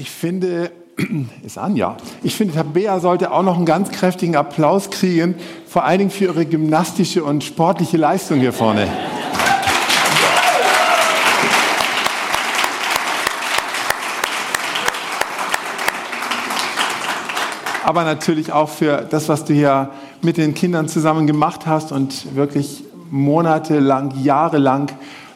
Ich 0.00 0.10
finde, 0.10 0.70
ist 1.44 1.58
Anja. 1.58 1.98
Ich 2.22 2.34
finde, 2.34 2.54
Tabea 2.54 3.00
sollte 3.00 3.32
auch 3.32 3.42
noch 3.42 3.56
einen 3.56 3.66
ganz 3.66 3.90
kräftigen 3.90 4.34
Applaus 4.34 4.88
kriegen, 4.88 5.34
vor 5.66 5.84
allen 5.84 5.98
Dingen 5.98 6.10
für 6.10 6.24
ihre 6.24 6.46
gymnastische 6.46 7.22
und 7.22 7.44
sportliche 7.44 7.98
Leistung 7.98 8.40
hier 8.40 8.54
vorne. 8.54 8.88
aber 17.82 18.04
natürlich 18.04 18.52
auch 18.52 18.68
für 18.68 18.98
das, 19.10 19.28
was 19.28 19.44
du 19.44 19.52
hier 19.52 19.90
mit 20.22 20.36
den 20.36 20.54
Kindern 20.54 20.86
zusammen 20.86 21.26
gemacht 21.26 21.66
hast 21.66 21.90
und 21.90 22.36
wirklich 22.36 22.84
monatelang, 23.10 24.12
jahrelang 24.22 24.92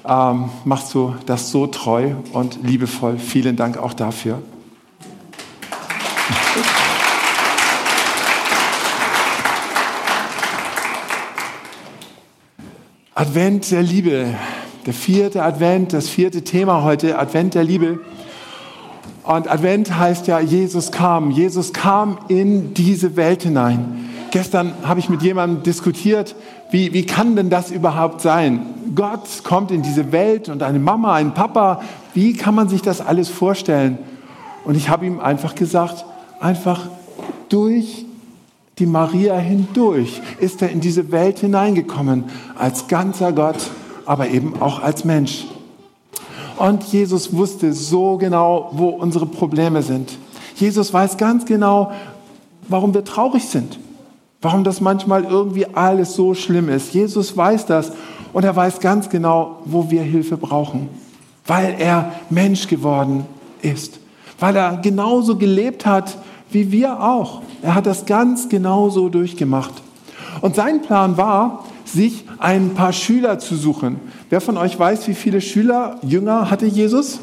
ähm, 0.07 0.51
machst 0.65 0.95
du 0.95 1.17
das 1.27 1.51
so 1.51 1.67
treu 1.67 2.13
und 2.33 2.63
liebevoll. 2.63 3.19
Vielen 3.19 3.57
Dank 3.57 3.77
auch 3.77 3.93
dafür. 3.93 4.41
Advent 13.17 13.71
der 13.71 13.85
Liebe, 13.85 14.35
der 14.87 14.93
vierte 14.93 15.45
Advent, 15.45 15.93
das 15.93 16.09
vierte 16.09 16.43
Thema 16.43 16.83
heute, 16.83 17.17
Advent 17.17 17.55
der 17.55 17.63
Liebe. 17.63 18.01
Und 19.23 19.49
Advent 19.49 19.97
heißt 19.97 20.27
ja, 20.27 20.41
Jesus 20.41 20.91
kam. 20.91 21.31
Jesus 21.31 21.73
kam 21.73 22.19
in 22.27 22.75
diese 22.75 23.15
Welt 23.15 23.45
hinein. 23.45 24.11
Gestern 24.33 24.73
habe 24.83 24.99
ich 24.99 25.09
mit 25.11 25.23
jemandem 25.23 25.63
diskutiert, 25.63 26.35
wie, 26.73 26.93
wie 26.93 27.07
kann 27.07 27.37
denn 27.37 27.51
das 27.51 27.71
überhaupt 27.71 28.21
sein? 28.21 28.67
Gott 28.97 29.45
kommt 29.45 29.71
in 29.71 29.83
diese 29.83 30.11
Welt 30.11 30.49
und 30.49 30.65
eine 30.65 30.81
Mama, 30.81 31.15
ein 31.15 31.35
Papa, 31.35 31.83
wie 32.15 32.33
kann 32.33 32.57
man 32.57 32.69
sich 32.69 32.83
das 32.83 33.01
alles 33.01 33.29
vorstellen? 33.29 33.97
Und 34.65 34.77
ich 34.77 34.89
habe 34.89 35.07
ihm 35.07 35.21
einfach 35.21 35.55
gesagt, 35.55 36.05
einfach 36.41 36.89
durch 37.49 38.04
die 38.79 38.87
Maria 38.87 39.37
hindurch 39.37 40.21
ist 40.41 40.61
er 40.61 40.71
in 40.71 40.81
diese 40.81 41.13
Welt 41.13 41.39
hineingekommen, 41.39 42.25
als 42.59 42.89
ganzer 42.89 43.33
Gott, 43.33 43.71
aber 44.05 44.29
eben 44.29 44.61
auch 44.61 44.83
als 44.83 45.05
Mensch. 45.05 45.47
Und 46.57 46.83
Jesus 46.85 47.33
wusste 47.33 47.73
so 47.73 48.17
genau, 48.17 48.71
wo 48.73 48.89
unsere 48.89 49.27
Probleme 49.27 49.83
sind. 49.83 50.19
Jesus 50.57 50.93
weiß 50.93 51.17
ganz 51.17 51.45
genau, 51.45 51.93
warum 52.69 52.95
wir 52.95 53.05
traurig 53.05 53.45
sind. 53.45 53.79
Warum 54.41 54.63
das 54.63 54.81
manchmal 54.81 55.25
irgendwie 55.25 55.67
alles 55.75 56.15
so 56.15 56.35
schlimm 56.35 56.69
ist. 56.69 56.93
Jesus 56.93 57.37
weiß 57.37 57.67
das 57.67 57.93
und 58.33 58.45
er 58.45 58.55
weiß 58.55 58.81
ganz 58.81 59.09
genau, 59.09 59.59
wo 59.65 59.91
wir 59.91 60.03
Hilfe 60.03 60.37
brauchen. 60.37 60.89
Weil 61.47 61.77
er 61.79 62.13
Mensch 62.29 62.69
geworden 62.69 63.25
ist. 63.63 63.99
Weil 64.39 64.57
er 64.57 64.77
genauso 64.77 65.37
gelebt 65.37 65.87
hat 65.87 66.19
wie 66.55 66.73
wir 66.73 67.03
auch. 67.03 67.43
Er 67.63 67.75
hat 67.75 67.87
das 67.87 68.07
ganz 68.07 68.49
genauso 68.49 69.09
durchgemacht. 69.09 69.75
Und 70.41 70.55
sein 70.57 70.83
Plan 70.83 71.17
war, 71.17 71.65
sich 71.85 72.25
ein 72.39 72.75
paar 72.75 72.93
Schüler 72.93 73.39
zu 73.39 73.57
suchen. 73.57 74.01
Wer 74.31 74.41
von 74.41 74.57
euch 74.57 74.79
weiß, 74.79 75.07
wie 75.09 75.15
viele 75.15 75.41
Schüler, 75.41 75.99
Jünger 76.03 76.51
hatte 76.51 76.67
Jesus? 76.67 77.21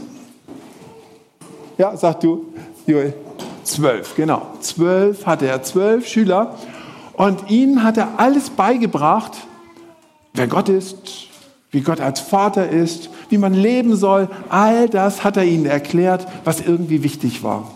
Ja, 1.78 1.96
sag 1.98 2.20
du, 2.20 2.46
Joel. 2.86 3.14
Zwölf, 3.64 4.16
genau. 4.16 4.48
Zwölf 4.60 5.26
hatte 5.26 5.48
er, 5.48 5.64
zwölf 5.64 6.08
Schüler. 6.08 6.56
Und 7.14 7.50
ihnen 7.50 7.84
hat 7.84 7.98
er 7.98 8.10
alles 8.18 8.50
beigebracht, 8.50 9.34
wer 10.34 10.48
Gott 10.48 10.70
ist, 10.70 11.28
wie 11.72 11.82
Gott 11.82 12.02
als 12.02 12.20
Vater 12.20 12.70
ist, 12.70 13.10
wie 13.30 13.38
man 13.38 13.54
leben 13.54 13.96
soll. 13.96 14.30
All 14.50 14.90
das 14.90 15.24
hat 15.24 15.38
er 15.38 15.44
ihnen 15.44 15.66
erklärt, 15.66 16.28
was 16.44 16.62
irgendwie 16.62 17.04
wichtig 17.04 17.44
war. 17.44 17.70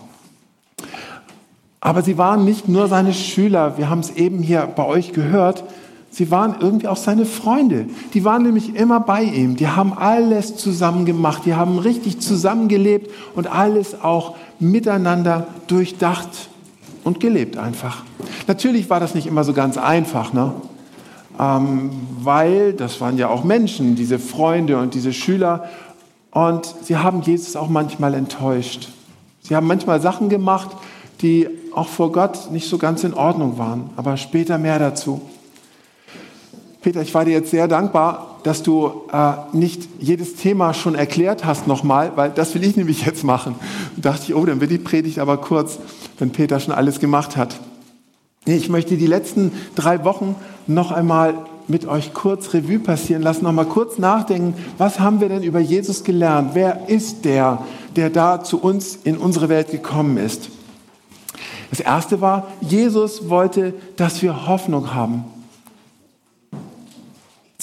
Aber 1.86 2.02
sie 2.02 2.18
waren 2.18 2.44
nicht 2.44 2.68
nur 2.68 2.88
seine 2.88 3.14
Schüler, 3.14 3.78
wir 3.78 3.88
haben 3.88 4.00
es 4.00 4.10
eben 4.10 4.40
hier 4.42 4.62
bei 4.74 4.84
euch 4.84 5.12
gehört, 5.12 5.62
Sie 6.08 6.30
waren 6.30 6.56
irgendwie 6.60 6.88
auch 6.88 6.96
seine 6.96 7.26
Freunde. 7.26 7.88
Die 8.14 8.24
waren 8.24 8.42
nämlich 8.42 8.74
immer 8.74 9.00
bei 9.00 9.22
ihm. 9.22 9.56
Die 9.56 9.68
haben 9.68 9.92
alles 9.92 10.56
zusammen 10.56 11.04
gemacht. 11.04 11.42
Die 11.44 11.54
haben 11.54 11.78
richtig 11.78 12.20
zusammengelebt 12.20 13.10
und 13.34 13.48
alles 13.48 14.02
auch 14.02 14.34
miteinander 14.58 15.46
durchdacht 15.66 16.48
und 17.04 17.20
gelebt 17.20 17.58
einfach. 17.58 18.02
Natürlich 18.46 18.88
war 18.88 18.98
das 18.98 19.14
nicht 19.14 19.26
immer 19.26 19.44
so 19.44 19.52
ganz 19.52 19.76
einfach, 19.76 20.32
ne? 20.32 20.54
Ähm, 21.38 21.90
weil 22.22 22.72
das 22.72 22.98
waren 23.02 23.18
ja 23.18 23.28
auch 23.28 23.44
Menschen, 23.44 23.94
diese 23.94 24.18
Freunde 24.18 24.78
und 24.78 24.94
diese 24.94 25.12
Schüler. 25.12 25.68
Und 26.30 26.74
sie 26.80 26.96
haben 26.96 27.20
Jesus 27.20 27.56
auch 27.56 27.68
manchmal 27.68 28.14
enttäuscht. 28.14 28.88
Sie 29.42 29.54
haben 29.54 29.66
manchmal 29.66 30.00
Sachen 30.00 30.30
gemacht, 30.30 30.70
die 31.20 31.48
auch 31.76 31.88
vor 31.88 32.12
Gott 32.12 32.50
nicht 32.50 32.68
so 32.68 32.78
ganz 32.78 33.04
in 33.04 33.14
Ordnung 33.14 33.58
waren. 33.58 33.90
Aber 33.96 34.16
später 34.16 34.58
mehr 34.58 34.78
dazu. 34.78 35.20
Peter, 36.80 37.02
ich 37.02 37.12
war 37.14 37.24
dir 37.24 37.32
jetzt 37.32 37.50
sehr 37.50 37.68
dankbar, 37.68 38.38
dass 38.44 38.62
du 38.62 39.02
äh, 39.12 39.32
nicht 39.52 39.88
jedes 39.98 40.36
Thema 40.36 40.72
schon 40.72 40.94
erklärt 40.94 41.44
hast 41.44 41.66
nochmal, 41.66 42.12
weil 42.14 42.30
das 42.30 42.54
will 42.54 42.62
ich 42.62 42.76
nämlich 42.76 43.04
jetzt 43.04 43.24
machen. 43.24 43.56
Und 43.96 44.04
dachte 44.04 44.22
ich, 44.22 44.34
oh, 44.34 44.44
dann 44.44 44.60
wird 44.60 44.70
die 44.70 44.78
Predigt 44.78 45.18
aber 45.18 45.38
kurz, 45.38 45.78
wenn 46.18 46.30
Peter 46.30 46.60
schon 46.60 46.72
alles 46.72 47.00
gemacht 47.00 47.36
hat. 47.36 47.58
Nee, 48.46 48.56
ich 48.56 48.68
möchte 48.68 48.96
die 48.96 49.08
letzten 49.08 49.50
drei 49.74 50.04
Wochen 50.04 50.36
noch 50.68 50.92
einmal 50.92 51.34
mit 51.66 51.86
euch 51.86 52.14
kurz 52.14 52.54
Revue 52.54 52.78
passieren 52.78 53.22
lassen, 53.22 53.44
noch 53.44 53.52
mal 53.52 53.64
kurz 53.64 53.98
nachdenken, 53.98 54.54
was 54.78 55.00
haben 55.00 55.20
wir 55.20 55.28
denn 55.28 55.42
über 55.42 55.58
Jesus 55.58 56.04
gelernt? 56.04 56.50
Wer 56.54 56.88
ist 56.88 57.24
der, 57.24 57.64
der 57.96 58.10
da 58.10 58.44
zu 58.44 58.60
uns 58.60 58.96
in 59.02 59.16
unsere 59.16 59.48
Welt 59.48 59.72
gekommen 59.72 60.16
ist? 60.16 60.50
Das 61.70 61.80
erste 61.80 62.20
war, 62.20 62.48
Jesus 62.60 63.28
wollte, 63.28 63.74
dass 63.96 64.22
wir 64.22 64.46
Hoffnung 64.46 64.94
haben 64.94 65.24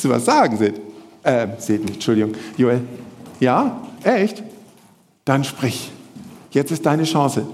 zu 0.04 0.10
was 0.10 0.26
sagen, 0.26 0.58
Sid? 0.58 0.82
Äh, 1.24 1.48
Sid, 1.58 1.90
Entschuldigung, 1.90 2.34
Joel. 2.58 2.82
Ja? 3.40 3.82
Echt? 4.04 4.44
Dann 5.24 5.46
sprich. 5.46 5.92
Jetzt 6.52 6.72
ist 6.72 6.86
deine 6.86 7.06
Chance. 7.06 7.48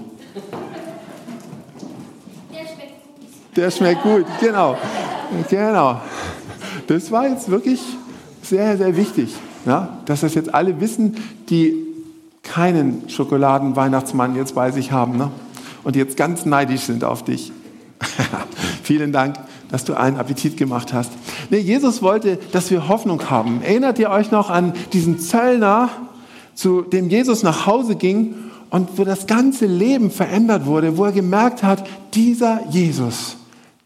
Der 2.52 2.66
schmeckt 2.66 2.92
gut. 3.04 3.56
Der 3.56 3.70
schmeckt 3.70 4.02
gut, 4.02 4.26
genau. 4.40 4.76
Genau. 5.48 6.00
Das 6.88 7.12
war 7.12 7.28
jetzt 7.28 7.48
wirklich 7.48 7.80
sehr, 8.42 8.76
sehr 8.76 8.96
wichtig, 8.96 9.32
ja? 9.64 10.00
dass 10.06 10.22
das 10.22 10.34
jetzt 10.34 10.52
alle 10.52 10.80
wissen, 10.80 11.14
die 11.50 11.86
keinen 12.42 13.08
Schokoladen-Weihnachtsmann 13.08 14.34
jetzt 14.34 14.56
bei 14.56 14.72
sich 14.72 14.90
haben 14.90 15.16
ne? 15.16 15.30
Und 15.84 15.96
jetzt 15.96 16.16
ganz 16.16 16.46
neidisch 16.46 16.82
sind 16.82 17.04
auf 17.04 17.24
dich. 17.24 17.52
Vielen 18.82 19.12
Dank 19.12 19.36
dass 19.70 19.84
du 19.84 19.94
einen 19.94 20.16
Appetit 20.16 20.56
gemacht 20.56 20.92
hast. 20.92 21.12
Nee, 21.48 21.58
Jesus 21.58 22.02
wollte, 22.02 22.38
dass 22.52 22.70
wir 22.70 22.88
Hoffnung 22.88 23.30
haben. 23.30 23.62
Erinnert 23.62 23.98
ihr 23.98 24.10
euch 24.10 24.30
noch 24.30 24.50
an 24.50 24.72
diesen 24.92 25.18
Zöllner, 25.18 25.90
zu 26.54 26.82
dem 26.82 27.08
Jesus 27.08 27.42
nach 27.42 27.66
Hause 27.66 27.94
ging 27.94 28.34
und 28.70 28.98
wo 28.98 29.04
das 29.04 29.26
ganze 29.26 29.66
Leben 29.66 30.10
verändert 30.10 30.66
wurde, 30.66 30.96
wo 30.96 31.04
er 31.04 31.12
gemerkt 31.12 31.62
hat, 31.62 31.86
dieser 32.14 32.60
Jesus, 32.70 33.36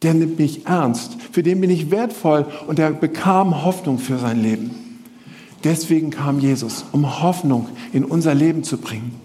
der 0.02 0.14
nimmt 0.14 0.38
mich 0.38 0.66
ernst, 0.66 1.16
für 1.32 1.42
den 1.42 1.60
bin 1.60 1.70
ich 1.70 1.90
wertvoll 1.90 2.46
und 2.66 2.78
er 2.78 2.90
bekam 2.90 3.64
Hoffnung 3.64 3.98
für 3.98 4.18
sein 4.18 4.42
Leben. 4.42 4.70
Deswegen 5.62 6.10
kam 6.10 6.40
Jesus, 6.40 6.84
um 6.92 7.22
Hoffnung 7.22 7.68
in 7.92 8.04
unser 8.04 8.34
Leben 8.34 8.64
zu 8.64 8.78
bringen. 8.78 9.23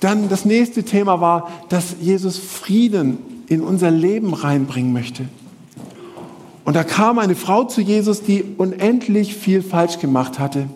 Dann 0.00 0.28
das 0.28 0.44
nächste 0.44 0.82
Thema 0.82 1.20
war, 1.20 1.50
dass 1.68 1.96
Jesus 2.00 2.38
Frieden 2.38 3.18
in 3.48 3.60
unser 3.60 3.90
Leben 3.90 4.32
reinbringen 4.32 4.92
möchte. 4.92 5.24
Und 6.64 6.74
da 6.74 6.84
kam 6.84 7.18
eine 7.18 7.34
Frau 7.34 7.64
zu 7.64 7.80
Jesus, 7.80 8.22
die 8.22 8.44
unendlich 8.56 9.34
viel 9.34 9.62
falsch 9.62 9.98
gemacht 9.98 10.38
hatte. 10.38 10.68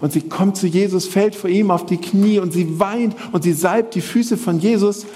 Und 0.00 0.12
sie 0.12 0.20
kommt 0.20 0.56
zu 0.56 0.66
Jesus, 0.66 1.06
fällt 1.06 1.34
vor 1.34 1.48
ihm 1.48 1.70
auf 1.70 1.86
die 1.86 1.96
Knie 1.96 2.38
und 2.38 2.52
sie 2.52 2.78
weint 2.78 3.16
und 3.32 3.42
sie 3.42 3.52
salbt 3.52 3.94
die 3.94 4.00
Füße 4.00 4.36
von 4.36 4.60
Jesus. 4.60 5.06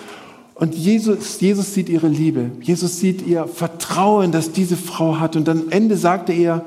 Und 0.54 0.74
Jesus, 0.74 1.40
Jesus 1.40 1.74
sieht 1.74 1.88
ihre 1.88 2.08
Liebe. 2.08 2.50
Jesus 2.62 2.98
sieht 2.98 3.26
ihr 3.26 3.46
Vertrauen, 3.46 4.32
das 4.32 4.52
diese 4.52 4.76
Frau 4.76 5.18
hat. 5.18 5.36
Und 5.36 5.48
am 5.48 5.70
Ende 5.70 5.96
sagte 5.96 6.32
er, 6.32 6.64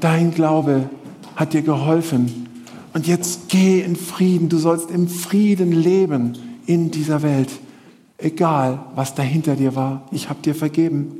dein 0.00 0.32
Glaube 0.32 0.88
hat 1.34 1.52
dir 1.52 1.62
geholfen. 1.62 2.45
Und 2.96 3.06
jetzt 3.06 3.50
geh 3.50 3.82
in 3.82 3.94
Frieden. 3.94 4.48
Du 4.48 4.56
sollst 4.56 4.90
im 4.90 5.06
Frieden 5.06 5.70
leben 5.70 6.38
in 6.64 6.90
dieser 6.90 7.20
Welt. 7.20 7.50
Egal, 8.16 8.86
was 8.94 9.14
dahinter 9.14 9.54
dir 9.54 9.76
war. 9.76 10.08
Ich 10.12 10.30
habe 10.30 10.40
dir 10.40 10.54
vergeben. 10.54 11.14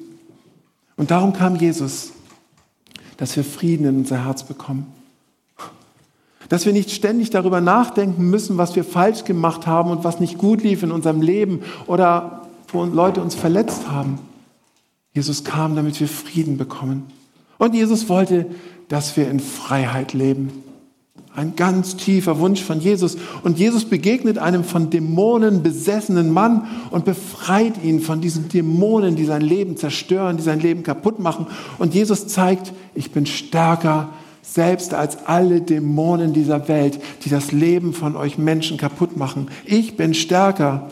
Und 0.96 1.10
darum 1.10 1.34
kam 1.34 1.54
Jesus, 1.56 2.12
dass 3.18 3.36
wir 3.36 3.44
Frieden 3.44 3.86
in 3.86 3.96
unser 3.98 4.24
Herz 4.24 4.44
bekommen. 4.44 4.86
Dass 6.48 6.64
wir 6.64 6.72
nicht 6.72 6.92
ständig 6.92 7.28
darüber 7.28 7.60
nachdenken 7.60 8.30
müssen, 8.30 8.56
was 8.56 8.74
wir 8.74 8.82
falsch 8.82 9.24
gemacht 9.24 9.66
haben 9.66 9.90
und 9.90 10.02
was 10.02 10.18
nicht 10.18 10.38
gut 10.38 10.62
lief 10.62 10.82
in 10.82 10.90
unserem 10.90 11.20
Leben 11.20 11.60
oder 11.86 12.48
wo 12.68 12.84
Leute 12.84 13.20
uns 13.20 13.34
verletzt 13.34 13.86
haben. 13.86 14.18
Jesus 15.12 15.44
kam, 15.44 15.76
damit 15.76 16.00
wir 16.00 16.08
Frieden 16.08 16.56
bekommen. 16.56 17.02
Und 17.58 17.74
Jesus 17.74 18.08
wollte, 18.08 18.46
dass 18.88 19.18
wir 19.18 19.28
in 19.28 19.40
Freiheit 19.40 20.14
leben. 20.14 20.62
Ein 21.36 21.54
ganz 21.54 21.96
tiefer 21.96 22.40
Wunsch 22.40 22.62
von 22.62 22.80
Jesus. 22.80 23.18
Und 23.42 23.58
Jesus 23.58 23.84
begegnet 23.84 24.38
einem 24.38 24.64
von 24.64 24.88
Dämonen 24.88 25.62
besessenen 25.62 26.32
Mann 26.32 26.66
und 26.90 27.04
befreit 27.04 27.74
ihn 27.84 28.00
von 28.00 28.22
diesen 28.22 28.48
Dämonen, 28.48 29.16
die 29.16 29.26
sein 29.26 29.42
Leben 29.42 29.76
zerstören, 29.76 30.38
die 30.38 30.42
sein 30.42 30.60
Leben 30.60 30.82
kaputt 30.82 31.18
machen. 31.18 31.46
Und 31.78 31.94
Jesus 31.94 32.26
zeigt, 32.26 32.72
ich 32.94 33.10
bin 33.10 33.26
stärker 33.26 34.08
selbst 34.40 34.94
als 34.94 35.26
alle 35.26 35.60
Dämonen 35.60 36.32
dieser 36.32 36.68
Welt, 36.68 37.00
die 37.24 37.28
das 37.28 37.52
Leben 37.52 37.92
von 37.92 38.16
euch 38.16 38.38
Menschen 38.38 38.78
kaputt 38.78 39.18
machen. 39.18 39.48
Ich 39.66 39.98
bin 39.98 40.14
stärker. 40.14 40.88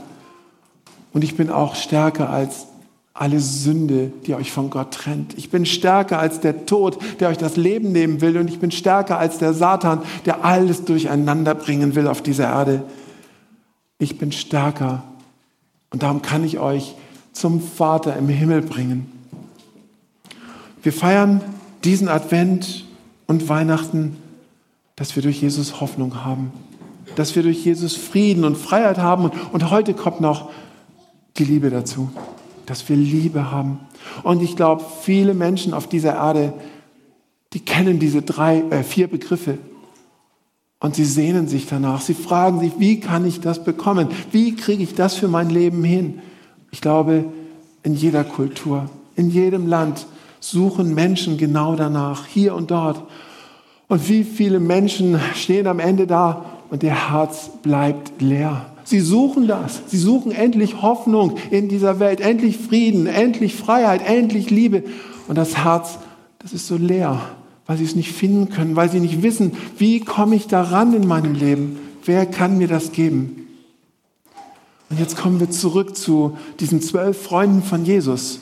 Und 1.14 1.24
ich 1.24 1.36
bin 1.36 1.48
auch 1.48 1.74
stärker 1.74 2.28
als 2.28 2.66
alle 3.14 3.38
Sünde, 3.38 4.12
die 4.26 4.34
euch 4.34 4.50
von 4.50 4.70
Gott 4.70 4.92
trennt. 4.92 5.38
Ich 5.38 5.48
bin 5.48 5.64
stärker 5.64 6.18
als 6.18 6.40
der 6.40 6.66
Tod, 6.66 6.98
der 7.20 7.28
euch 7.28 7.38
das 7.38 7.56
Leben 7.56 7.92
nehmen 7.92 8.20
will. 8.20 8.36
Und 8.36 8.50
ich 8.50 8.58
bin 8.58 8.72
stärker 8.72 9.18
als 9.18 9.38
der 9.38 9.54
Satan, 9.54 10.02
der 10.26 10.44
alles 10.44 10.84
durcheinander 10.84 11.54
bringen 11.54 11.94
will 11.94 12.08
auf 12.08 12.22
dieser 12.22 12.48
Erde. 12.48 12.82
Ich 13.98 14.18
bin 14.18 14.32
stärker. 14.32 15.04
Und 15.90 16.02
darum 16.02 16.22
kann 16.22 16.42
ich 16.42 16.58
euch 16.58 16.96
zum 17.32 17.60
Vater 17.60 18.16
im 18.16 18.28
Himmel 18.28 18.62
bringen. 18.62 19.06
Wir 20.82 20.92
feiern 20.92 21.40
diesen 21.84 22.08
Advent 22.08 22.84
und 23.28 23.48
Weihnachten, 23.48 24.16
dass 24.96 25.14
wir 25.14 25.22
durch 25.22 25.40
Jesus 25.40 25.80
Hoffnung 25.80 26.24
haben, 26.24 26.52
dass 27.14 27.36
wir 27.36 27.44
durch 27.44 27.64
Jesus 27.64 27.96
Frieden 27.96 28.44
und 28.44 28.58
Freiheit 28.58 28.98
haben. 28.98 29.30
Und 29.52 29.70
heute 29.70 29.94
kommt 29.94 30.20
noch 30.20 30.50
die 31.36 31.44
Liebe 31.44 31.70
dazu 31.70 32.10
dass 32.66 32.88
wir 32.88 32.96
Liebe 32.96 33.50
haben. 33.50 33.80
Und 34.22 34.42
ich 34.42 34.56
glaube, 34.56 34.84
viele 35.02 35.34
Menschen 35.34 35.74
auf 35.74 35.88
dieser 35.88 36.14
Erde, 36.14 36.52
die 37.52 37.60
kennen 37.60 37.98
diese 37.98 38.22
drei, 38.22 38.60
äh, 38.70 38.82
vier 38.82 39.08
Begriffe. 39.08 39.58
Und 40.80 40.94
sie 40.96 41.04
sehnen 41.04 41.48
sich 41.48 41.66
danach. 41.66 42.00
Sie 42.00 42.14
fragen 42.14 42.60
sich, 42.60 42.72
wie 42.78 43.00
kann 43.00 43.24
ich 43.26 43.40
das 43.40 43.64
bekommen? 43.64 44.08
Wie 44.32 44.54
kriege 44.54 44.82
ich 44.82 44.94
das 44.94 45.14
für 45.14 45.28
mein 45.28 45.48
Leben 45.48 45.82
hin? 45.82 46.20
Ich 46.72 46.80
glaube, 46.80 47.24
in 47.82 47.94
jeder 47.94 48.24
Kultur, 48.24 48.90
in 49.16 49.30
jedem 49.30 49.66
Land 49.66 50.06
suchen 50.40 50.94
Menschen 50.94 51.38
genau 51.38 51.74
danach, 51.76 52.26
hier 52.26 52.54
und 52.54 52.70
dort. 52.70 53.02
Und 53.88 54.08
wie 54.08 54.24
viele 54.24 54.60
Menschen 54.60 55.18
stehen 55.34 55.66
am 55.66 55.78
Ende 55.78 56.06
da 56.06 56.44
und 56.70 56.82
ihr 56.82 57.10
Herz 57.10 57.50
bleibt 57.62 58.20
leer. 58.20 58.66
Sie 58.84 59.00
suchen 59.00 59.48
das. 59.48 59.80
Sie 59.86 59.98
suchen 59.98 60.30
endlich 60.30 60.82
Hoffnung 60.82 61.36
in 61.50 61.68
dieser 61.68 61.98
Welt, 61.98 62.20
endlich 62.20 62.58
Frieden, 62.58 63.06
endlich 63.06 63.56
Freiheit, 63.56 64.02
endlich 64.06 64.50
Liebe. 64.50 64.84
Und 65.26 65.36
das 65.36 65.64
Herz, 65.64 65.98
das 66.38 66.52
ist 66.52 66.66
so 66.66 66.76
leer, 66.76 67.20
weil 67.66 67.78
sie 67.78 67.84
es 67.84 67.96
nicht 67.96 68.12
finden 68.12 68.50
können, 68.50 68.76
weil 68.76 68.90
sie 68.90 69.00
nicht 69.00 69.22
wissen, 69.22 69.52
wie 69.78 70.00
komme 70.00 70.36
ich 70.36 70.46
daran 70.46 70.92
in 70.92 71.06
meinem 71.06 71.34
Leben? 71.34 71.78
Wer 72.04 72.26
kann 72.26 72.58
mir 72.58 72.68
das 72.68 72.92
geben? 72.92 73.48
Und 74.90 75.00
jetzt 75.00 75.16
kommen 75.16 75.40
wir 75.40 75.50
zurück 75.50 75.96
zu 75.96 76.36
diesen 76.60 76.82
zwölf 76.82 77.20
Freunden 77.22 77.62
von 77.62 77.84
Jesus. 77.84 78.40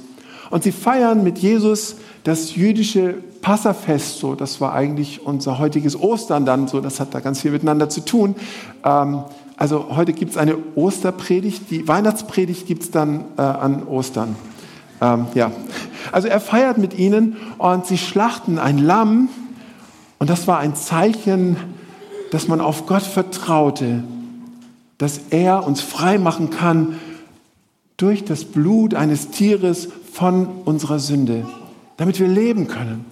Und 0.50 0.64
sie 0.64 0.72
feiern 0.72 1.22
mit 1.22 1.38
Jesus 1.38 1.96
das 2.24 2.54
jüdische 2.56 3.14
Passafest, 3.40 4.18
so, 4.18 4.34
das 4.34 4.60
war 4.60 4.72
eigentlich 4.72 5.26
unser 5.26 5.58
heutiges 5.58 5.98
Ostern 5.98 6.44
dann, 6.44 6.68
so, 6.68 6.80
das 6.80 7.00
hat 7.00 7.14
da 7.14 7.20
ganz 7.20 7.40
viel 7.40 7.50
miteinander 7.50 7.88
zu 7.88 8.02
tun. 8.04 8.36
Ähm, 8.84 9.24
also 9.62 9.94
heute 9.94 10.12
gibt 10.12 10.32
es 10.32 10.36
eine 10.36 10.56
Osterpredigt, 10.74 11.70
die 11.70 11.86
Weihnachtspredigt 11.86 12.66
gibt 12.66 12.82
es 12.82 12.90
dann 12.90 13.26
äh, 13.38 13.42
an 13.42 13.86
Ostern. 13.86 14.34
Ähm, 15.00 15.26
ja. 15.34 15.52
Also 16.10 16.26
er 16.26 16.40
feiert 16.40 16.78
mit 16.78 16.98
ihnen 16.98 17.36
und 17.58 17.86
sie 17.86 17.96
schlachten 17.96 18.58
ein 18.58 18.78
Lamm 18.78 19.28
und 20.18 20.28
das 20.28 20.48
war 20.48 20.58
ein 20.58 20.74
Zeichen, 20.74 21.56
dass 22.32 22.48
man 22.48 22.60
auf 22.60 22.86
Gott 22.86 23.04
vertraute, 23.04 24.02
dass 24.98 25.20
er 25.30 25.64
uns 25.64 25.80
frei 25.80 26.18
machen 26.18 26.50
kann 26.50 26.98
durch 27.98 28.24
das 28.24 28.44
Blut 28.44 28.96
eines 28.96 29.30
Tieres 29.30 29.90
von 30.12 30.48
unserer 30.64 30.98
Sünde, 30.98 31.46
damit 31.98 32.18
wir 32.18 32.26
leben 32.26 32.66
können. 32.66 33.04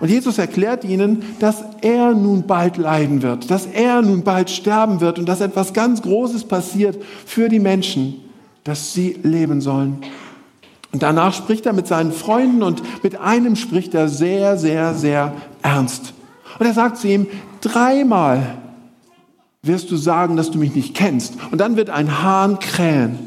Und 0.00 0.10
Jesus 0.10 0.38
erklärt 0.38 0.84
ihnen, 0.84 1.22
dass 1.38 1.62
er 1.80 2.14
nun 2.14 2.46
bald 2.46 2.76
leiden 2.76 3.22
wird, 3.22 3.50
dass 3.50 3.66
er 3.66 4.02
nun 4.02 4.22
bald 4.22 4.50
sterben 4.50 5.00
wird 5.00 5.18
und 5.18 5.28
dass 5.28 5.40
etwas 5.40 5.72
ganz 5.72 6.02
Großes 6.02 6.44
passiert 6.44 7.02
für 7.26 7.48
die 7.48 7.60
Menschen, 7.60 8.16
dass 8.64 8.92
sie 8.92 9.16
leben 9.22 9.60
sollen. 9.60 9.98
Und 10.92 11.02
danach 11.02 11.34
spricht 11.34 11.66
er 11.66 11.72
mit 11.72 11.86
seinen 11.86 12.12
Freunden 12.12 12.62
und 12.62 12.82
mit 13.02 13.16
einem 13.16 13.56
spricht 13.56 13.94
er 13.94 14.08
sehr, 14.08 14.56
sehr, 14.56 14.94
sehr 14.94 15.32
ernst. 15.62 16.14
Und 16.58 16.66
er 16.66 16.72
sagt 16.72 16.98
zu 16.98 17.08
ihm, 17.08 17.26
dreimal 17.60 18.58
wirst 19.62 19.90
du 19.90 19.96
sagen, 19.96 20.36
dass 20.36 20.50
du 20.50 20.58
mich 20.58 20.74
nicht 20.74 20.94
kennst. 20.94 21.34
Und 21.50 21.60
dann 21.60 21.76
wird 21.76 21.90
ein 21.90 22.22
Hahn 22.22 22.58
krähen. 22.58 23.18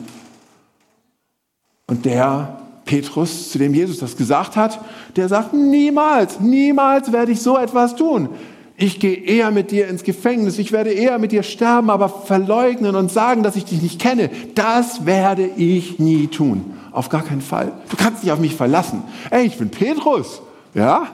Und 1.87 2.05
der 2.05 2.59
Petrus, 2.88 3.51
zu 3.51 3.60
dem 3.60 3.75
Jesus 3.75 4.00
das 4.00 4.18
gesagt 4.18 4.56
hat, 4.56 4.80
der 5.16 5.30
sagt, 5.30 5.54
niemals, 5.54 6.39
niemals 6.39 7.12
werde 7.12 7.34
ich 7.34 7.42
so 7.42 7.56
etwas 7.56 7.95
tun. 7.95 8.30
Ich 8.75 9.00
gehe 9.00 9.16
eher 9.16 9.51
mit 9.51 9.72
dir 9.72 9.88
ins 9.88 10.04
Gefängnis, 10.04 10.57
ich 10.57 10.72
werde 10.72 10.92
eher 10.92 11.19
mit 11.19 11.31
dir 11.31 11.44
sterben, 11.44 11.92
aber 11.92 12.10
verleugnen 12.10 12.95
und 12.95 13.12
sagen, 13.12 13.44
dass 13.44 13.56
ich 13.56 13.66
dich 13.66 13.81
nicht 13.81 14.00
kenne, 14.00 14.30
das 14.56 15.06
werde 15.06 15.48
ich 15.57 16.00
nie 16.00 16.28
tun. 16.28 16.74
Auf 16.92 17.10
gar 17.10 17.24
keinen 17.24 17.42
Fall. 17.42 17.72
Du 17.89 17.98
kannst 17.98 18.24
dich 18.24 18.31
auf 18.31 18.39
mich 18.39 18.56
verlassen. 18.56 19.04
Ey, 19.30 19.45
ich 19.45 19.57
bin 19.57 19.69
Petrus, 19.69 20.42
ja? 20.74 21.07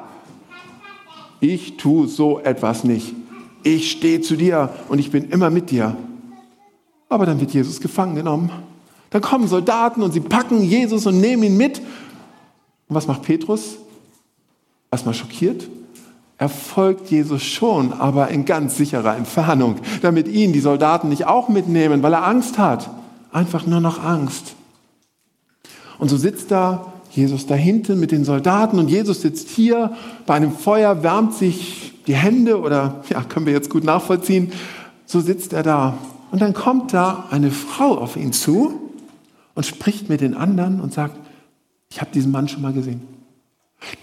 Ich 1.40 1.75
tue 1.75 2.08
so 2.08 2.40
etwas 2.40 2.86
nicht. 2.86 3.14
Ich 3.64 3.92
stehe 3.92 4.22
zu 4.22 4.36
dir 4.38 4.70
und 4.88 5.00
ich 5.00 5.12
bin 5.12 5.30
immer 5.30 5.50
mit 5.50 5.72
dir. 5.72 5.96
Aber 7.10 7.25
dann 7.25 7.40
wird 7.40 7.52
Jesus 7.52 7.81
gefangen 7.81 8.16
genommen 8.16 8.50
dann 9.13 9.21
kommen 9.21 9.48
Soldaten 9.48 10.01
und 10.01 10.12
sie 10.12 10.21
packen 10.21 10.63
Jesus 10.63 11.06
und 11.06 11.21
nehmen 11.21 11.44
ihn 11.44 11.56
mit. 11.56 11.77
Und 11.77 12.95
was 12.95 13.06
macht 13.06 13.21
Petrus? 13.21 13.77
Erstmal 14.92 15.13
schockiert. 15.13 15.68
Er 16.39 16.50
folgt 16.50 17.12
Jesus 17.12 17.44
schon, 17.44 17.94
aber 17.94 18.30
in 18.30 18.44
ganz 18.44 18.75
sicherer 18.75 19.15
Entfernung, 19.15 19.75
damit 20.01 20.27
ihn 20.27 20.51
die 20.51 20.60
Soldaten 20.60 21.10
nicht 21.10 21.27
auch 21.27 21.48
mitnehmen, 21.48 22.01
weil 22.01 22.13
er 22.13 22.25
Angst 22.25 22.57
hat. 22.57 22.89
Einfach 23.31 23.68
nur 23.68 23.81
noch 23.81 24.04
Angst. 24.04 24.56
Und 26.00 26.10
so 26.10 26.18
sitzt 26.18 26.50
da 26.50 26.92
Jesus 27.12 27.45
da 27.45 27.54
hinten 27.54 28.00
mit 28.00 28.12
den 28.12 28.25
Soldaten 28.25 28.80
und 28.80 28.89
Jesus 28.89 29.21
sitzt 29.21 29.50
hier 29.50 29.95
bei 30.25 30.33
einem 30.33 30.51
Feuer, 30.51 31.04
wärmt 31.04 31.36
sich 31.36 31.94
die 32.07 32.15
Hände 32.15 32.60
oder, 32.60 33.04
ja, 33.10 33.21
können 33.21 33.45
wir 33.45 33.54
jetzt 33.54 33.69
gut 33.69 33.83
nachvollziehen. 33.83 34.51
So 35.06 35.19
sitzt 35.19 35.54
er 35.54 35.62
da. 35.62 36.00
Und 36.31 36.42
dann 36.42 36.56
kommt 36.56 36.95
da 36.95 37.27
eine 37.30 37.51
Frau 37.51 37.95
auf 38.00 38.15
ihn 38.18 38.33
zu 38.33 38.83
und 39.55 39.65
spricht 39.65 40.10
mit 40.10 40.22
den 40.22 40.33
anderen 40.33 40.79
und 40.81 40.93
sagt, 40.93 41.17
ich 41.89 42.01
habe 42.01 42.12
diesen 42.12 42.31
Mann 42.31 42.48
schon 42.48 42.62
mal 42.62 42.74
gesehen. 42.74 43.01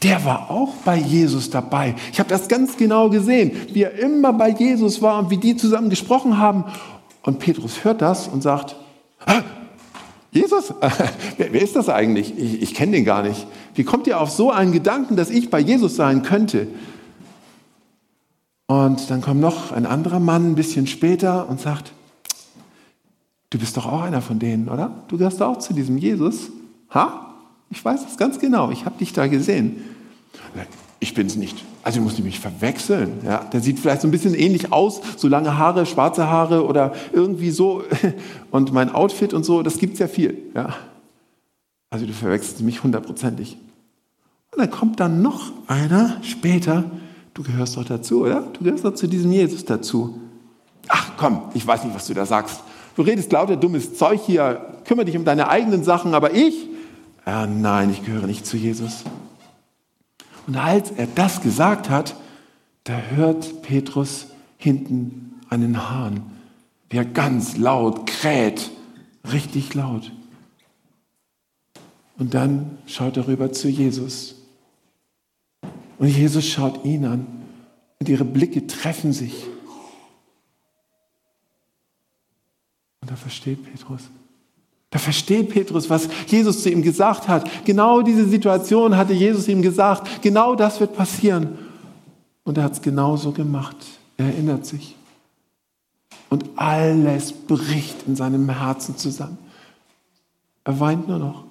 Der 0.02 0.24
war 0.24 0.50
auch 0.50 0.74
bei 0.84 0.96
Jesus 0.96 1.50
dabei. 1.50 1.94
Ich 2.12 2.18
habe 2.18 2.28
das 2.28 2.48
ganz 2.48 2.76
genau 2.76 3.08
gesehen, 3.08 3.52
wie 3.72 3.82
er 3.82 3.98
immer 3.98 4.32
bei 4.32 4.50
Jesus 4.50 5.00
war 5.00 5.18
und 5.18 5.30
wie 5.30 5.38
die 5.38 5.56
zusammen 5.56 5.90
gesprochen 5.90 6.38
haben. 6.38 6.64
Und 7.22 7.38
Petrus 7.38 7.84
hört 7.84 8.02
das 8.02 8.28
und 8.28 8.42
sagt, 8.42 8.76
Jesus, 10.32 10.72
wer, 11.36 11.52
wer, 11.52 11.62
ist 11.62 11.76
das 11.76 11.88
eigentlich? 11.88 12.38
Ich, 12.38 12.62
ich 12.62 12.74
kenne 12.74 12.92
den 12.92 13.04
gar 13.04 13.22
nicht. 13.22 13.46
Wie 13.74 13.84
kommt 13.84 14.06
ihr 14.06 14.20
auf 14.20 14.30
so 14.30 14.50
einen 14.50 14.72
Gedanken, 14.72 15.16
dass 15.16 15.30
ich 15.30 15.50
bei 15.50 15.58
Jesus 15.58 15.96
sein 15.96 16.22
könnte? 16.22 16.68
Und 18.66 19.10
dann 19.10 19.20
kommt 19.20 19.40
noch 19.40 19.72
ein 19.72 19.86
anderer 19.86 20.20
Mann 20.20 20.52
ein 20.52 20.54
bisschen 20.54 20.86
später 20.86 21.48
und 21.48 21.60
sagt, 21.60 21.92
Du 23.50 23.58
bist 23.58 23.76
doch 23.76 23.86
auch 23.86 24.02
einer 24.02 24.22
von 24.22 24.38
denen, 24.38 24.68
oder? 24.68 25.04
Du 25.08 25.18
gehörst 25.18 25.42
auch 25.42 25.58
zu 25.58 25.74
diesem 25.74 25.98
Jesus. 25.98 26.50
Ha? 26.94 27.34
Ich 27.68 27.84
weiß 27.84 28.00
es 28.08 28.16
ganz 28.16 28.38
genau. 28.38 28.70
Ich 28.70 28.84
habe 28.84 28.98
dich 28.98 29.12
da 29.12 29.26
gesehen. 29.26 29.84
Ich 31.00 31.14
bin 31.14 31.26
es 31.26 31.36
nicht. 31.36 31.64
Also 31.82 31.98
ich 31.98 32.04
muss 32.04 32.18
mich 32.18 32.38
verwechseln. 32.38 33.20
Ja, 33.24 33.38
der 33.38 33.60
sieht 33.60 33.78
vielleicht 33.78 34.02
so 34.02 34.08
ein 34.08 34.10
bisschen 34.10 34.34
ähnlich 34.34 34.72
aus, 34.72 35.00
so 35.16 35.28
lange 35.28 35.56
Haare, 35.56 35.86
schwarze 35.86 36.28
Haare 36.28 36.66
oder 36.66 36.92
irgendwie 37.12 37.50
so. 37.50 37.82
Und 38.50 38.72
mein 38.72 38.94
Outfit 38.94 39.32
und 39.32 39.44
so, 39.44 39.62
das 39.62 39.78
gibt 39.78 39.94
es 39.94 39.98
ja 39.98 40.08
viel. 40.08 40.36
Ja. 40.54 40.74
Also 41.88 42.06
du 42.06 42.12
verwechselst 42.12 42.60
mich 42.60 42.82
hundertprozentig. 42.82 43.56
Und 44.52 44.58
dann 44.58 44.70
kommt 44.70 45.00
dann 45.00 45.22
noch 45.22 45.52
einer 45.66 46.18
später. 46.22 46.84
Du 47.34 47.42
gehörst 47.42 47.76
doch 47.76 47.84
dazu, 47.84 48.22
oder? 48.22 48.42
Du 48.52 48.64
gehörst 48.64 48.84
doch 48.84 48.94
zu 48.94 49.06
diesem 49.06 49.32
Jesus 49.32 49.64
dazu. 49.64 50.20
Ach 50.88 51.12
komm, 51.16 51.42
ich 51.54 51.66
weiß 51.66 51.84
nicht, 51.84 51.94
was 51.94 52.06
du 52.06 52.14
da 52.14 52.26
sagst. 52.26 52.60
Du 52.96 53.02
redest 53.02 53.32
lauter 53.32 53.56
dummes 53.56 53.94
Zeug 53.94 54.20
hier, 54.24 54.80
kümmere 54.84 55.06
dich 55.06 55.16
um 55.16 55.24
deine 55.24 55.48
eigenen 55.48 55.84
Sachen, 55.84 56.14
aber 56.14 56.34
ich, 56.34 56.54
ja, 57.26 57.46
nein, 57.46 57.90
ich 57.90 58.04
gehöre 58.04 58.26
nicht 58.26 58.46
zu 58.46 58.56
Jesus. 58.56 59.04
Und 60.46 60.56
als 60.56 60.90
er 60.90 61.06
das 61.06 61.42
gesagt 61.42 61.90
hat, 61.90 62.16
da 62.84 62.98
hört 63.14 63.62
Petrus 63.62 64.28
hinten 64.56 65.40
einen 65.48 65.88
Hahn, 65.90 66.22
der 66.92 67.04
ganz 67.04 67.56
laut 67.56 68.06
kräht, 68.06 68.70
richtig 69.32 69.74
laut. 69.74 70.12
Und 72.18 72.34
dann 72.34 72.78
schaut 72.86 73.16
er 73.16 73.28
rüber 73.28 73.52
zu 73.52 73.68
Jesus. 73.68 74.34
Und 75.98 76.08
Jesus 76.08 76.46
schaut 76.46 76.84
ihn 76.84 77.04
an. 77.04 77.26
Und 77.98 78.08
ihre 78.08 78.24
Blicke 78.24 78.66
treffen 78.66 79.12
sich. 79.12 79.46
Da 83.10 83.16
versteht 83.16 83.64
Petrus. 83.64 84.02
Da 84.90 85.00
versteht 85.00 85.50
Petrus, 85.50 85.90
was 85.90 86.08
Jesus 86.28 86.62
zu 86.62 86.70
ihm 86.70 86.80
gesagt 86.80 87.26
hat. 87.26 87.50
Genau 87.64 88.02
diese 88.02 88.24
Situation 88.28 88.96
hatte 88.96 89.12
Jesus 89.12 89.48
ihm 89.48 89.62
gesagt. 89.62 90.22
Genau 90.22 90.54
das 90.54 90.78
wird 90.78 90.96
passieren. 90.96 91.58
Und 92.44 92.56
er 92.56 92.64
hat 92.64 92.74
es 92.74 92.80
genauso 92.80 93.32
gemacht. 93.32 93.76
Er 94.16 94.26
erinnert 94.26 94.64
sich. 94.64 94.94
Und 96.28 96.44
alles 96.54 97.32
bricht 97.32 98.06
in 98.06 98.14
seinem 98.14 98.48
Herzen 98.48 98.96
zusammen. 98.96 99.38
Er 100.62 100.78
weint 100.78 101.08
nur 101.08 101.18
noch. 101.18 101.44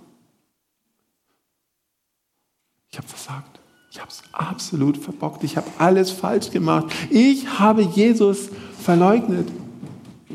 Ich 2.89 2.97
habe 2.97 3.07
versagt. 3.07 3.59
Ich 3.91 3.99
habe 3.99 4.09
es 4.09 4.23
absolut 4.31 4.95
verbockt. 4.95 5.43
Ich 5.43 5.57
habe 5.57 5.67
alles 5.77 6.09
falsch 6.09 6.51
gemacht. 6.51 6.85
Ich 7.09 7.59
habe 7.59 7.81
Jesus 7.81 8.47
verleugnet. 8.81 9.49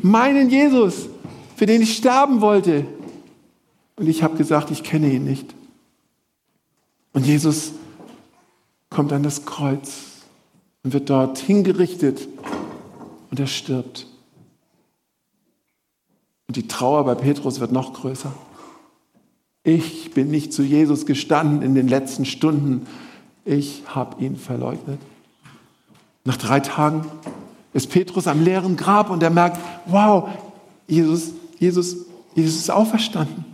Meinen 0.02 0.50
Jesus, 0.50 1.08
für 1.64 1.68
den 1.68 1.80
ich 1.80 1.96
sterben 1.96 2.42
wollte. 2.42 2.84
Und 3.96 4.06
ich 4.06 4.22
habe 4.22 4.36
gesagt, 4.36 4.70
ich 4.70 4.82
kenne 4.82 5.10
ihn 5.10 5.24
nicht. 5.24 5.54
Und 7.14 7.24
Jesus 7.24 7.72
kommt 8.90 9.14
an 9.14 9.22
das 9.22 9.46
Kreuz 9.46 10.02
und 10.82 10.92
wird 10.92 11.08
dort 11.08 11.38
hingerichtet 11.38 12.28
und 13.30 13.40
er 13.40 13.46
stirbt. 13.46 14.06
Und 16.48 16.56
die 16.56 16.68
Trauer 16.68 17.02
bei 17.06 17.14
Petrus 17.14 17.60
wird 17.60 17.72
noch 17.72 17.94
größer. 17.94 18.34
Ich 19.62 20.10
bin 20.10 20.30
nicht 20.30 20.52
zu 20.52 20.62
Jesus 20.62 21.06
gestanden 21.06 21.62
in 21.62 21.74
den 21.74 21.88
letzten 21.88 22.26
Stunden. 22.26 22.86
Ich 23.46 23.84
habe 23.86 24.22
ihn 24.22 24.36
verleugnet. 24.36 25.00
Nach 26.24 26.36
drei 26.36 26.60
Tagen 26.60 27.06
ist 27.72 27.88
Petrus 27.88 28.26
am 28.26 28.44
leeren 28.44 28.76
Grab 28.76 29.08
und 29.08 29.22
er 29.22 29.30
merkt, 29.30 29.58
wow, 29.86 30.28
Jesus, 30.86 31.32
Jesus, 31.58 31.96
Jesus 32.34 32.56
ist 32.56 32.70
auferstanden. 32.70 33.44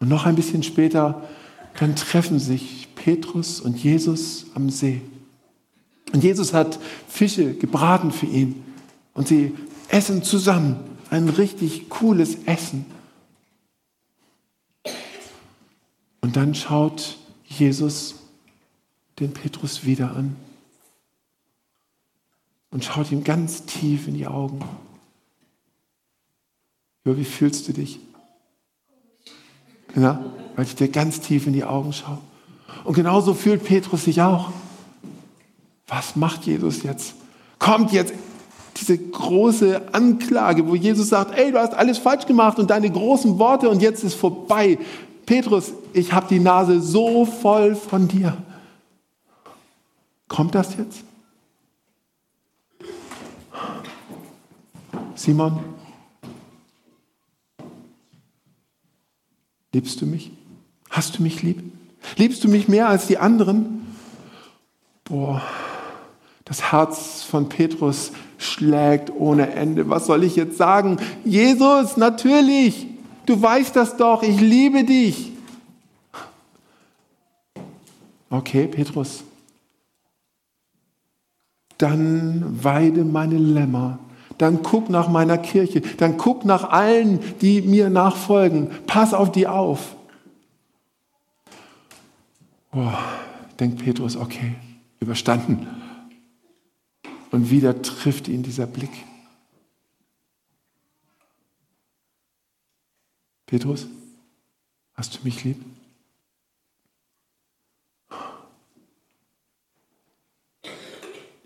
Und 0.00 0.08
noch 0.08 0.26
ein 0.26 0.36
bisschen 0.36 0.62
später, 0.62 1.22
dann 1.78 1.96
treffen 1.96 2.38
sich 2.38 2.88
Petrus 2.94 3.60
und 3.60 3.76
Jesus 3.82 4.46
am 4.54 4.70
See. 4.70 5.02
Und 6.12 6.24
Jesus 6.24 6.52
hat 6.52 6.78
Fische 7.08 7.54
gebraten 7.54 8.12
für 8.12 8.26
ihn. 8.26 8.64
Und 9.14 9.28
sie 9.28 9.54
essen 9.88 10.22
zusammen 10.22 10.76
ein 11.10 11.28
richtig 11.28 11.88
cooles 11.88 12.44
Essen. 12.46 12.86
Und 16.20 16.36
dann 16.36 16.54
schaut 16.54 17.18
Jesus 17.44 18.16
den 19.18 19.32
Petrus 19.32 19.84
wieder 19.84 20.14
an 20.14 20.36
und 22.70 22.84
schaut 22.84 23.10
ihm 23.10 23.24
ganz 23.24 23.64
tief 23.64 24.08
in 24.08 24.14
die 24.14 24.26
Augen. 24.26 24.60
Ja, 27.08 27.16
wie 27.16 27.24
fühlst 27.24 27.66
du 27.66 27.72
dich? 27.72 28.00
Ja, 29.96 30.22
weil 30.54 30.66
ich 30.66 30.74
dir 30.74 30.88
ganz 30.88 31.20
tief 31.20 31.46
in 31.46 31.54
die 31.54 31.64
Augen 31.64 31.94
schaue. 31.94 32.18
Und 32.84 32.92
genauso 32.92 33.32
fühlt 33.32 33.64
Petrus 33.64 34.04
sich 34.04 34.20
auch. 34.20 34.52
Was 35.86 36.16
macht 36.16 36.44
Jesus 36.44 36.82
jetzt? 36.82 37.14
Kommt 37.58 37.92
jetzt 37.92 38.12
diese 38.76 38.98
große 38.98 39.94
Anklage, 39.94 40.68
wo 40.68 40.74
Jesus 40.74 41.08
sagt, 41.08 41.34
ey, 41.38 41.50
du 41.50 41.58
hast 41.58 41.72
alles 41.72 41.96
falsch 41.96 42.26
gemacht 42.26 42.58
und 42.58 42.68
deine 42.68 42.90
großen 42.90 43.38
Worte 43.38 43.70
und 43.70 43.80
jetzt 43.80 44.04
ist 44.04 44.12
vorbei. 44.12 44.78
Petrus, 45.24 45.72
ich 45.94 46.12
habe 46.12 46.26
die 46.28 46.40
Nase 46.40 46.82
so 46.82 47.24
voll 47.24 47.74
von 47.74 48.06
dir. 48.06 48.36
Kommt 50.28 50.54
das 50.54 50.76
jetzt? 50.76 51.04
Simon, 55.14 55.77
liebst 59.72 60.00
du 60.00 60.06
mich? 60.06 60.30
Hast 60.90 61.18
du 61.18 61.22
mich 61.22 61.42
lieb? 61.42 61.62
Liebst 62.16 62.42
du 62.44 62.48
mich 62.48 62.68
mehr 62.68 62.88
als 62.88 63.06
die 63.06 63.18
anderen? 63.18 63.86
Boah, 65.04 65.42
das 66.44 66.72
Herz 66.72 67.22
von 67.22 67.48
Petrus 67.48 68.12
schlägt 68.38 69.10
ohne 69.10 69.50
Ende. 69.52 69.88
Was 69.90 70.06
soll 70.06 70.24
ich 70.24 70.36
jetzt 70.36 70.56
sagen? 70.56 70.98
Jesus, 71.24 71.96
natürlich, 71.96 72.86
du 73.26 73.40
weißt 73.40 73.74
das 73.76 73.96
doch, 73.96 74.22
ich 74.22 74.40
liebe 74.40 74.84
dich. 74.84 75.32
Okay, 78.30 78.66
Petrus, 78.66 79.24
dann 81.78 82.62
weide 82.62 83.04
meine 83.04 83.38
Lämmer, 83.38 83.98
dann 84.38 84.62
guck 84.62 84.88
nach 84.88 85.08
meiner 85.08 85.38
Kirche, 85.38 85.80
dann 85.80 86.16
guck 86.16 86.44
nach 86.44 86.70
allen, 86.70 87.20
die 87.40 87.62
mir 87.62 87.90
nachfolgen, 87.90 88.70
pass 88.86 89.14
auf 89.14 89.30
die 89.32 89.46
auf. 89.46 89.96
Oh, 92.72 92.92
denkt 93.58 93.82
Petrus, 93.82 94.16
okay, 94.16 94.54
überstanden. 95.00 95.66
Und 97.30 97.50
wieder 97.50 97.82
trifft 97.82 98.28
ihn 98.28 98.42
dieser 98.42 98.66
Blick. 98.66 98.90
Petrus, 103.46 103.86
hast 104.94 105.16
du 105.16 105.18
mich 105.24 105.44
lieb? 105.44 105.64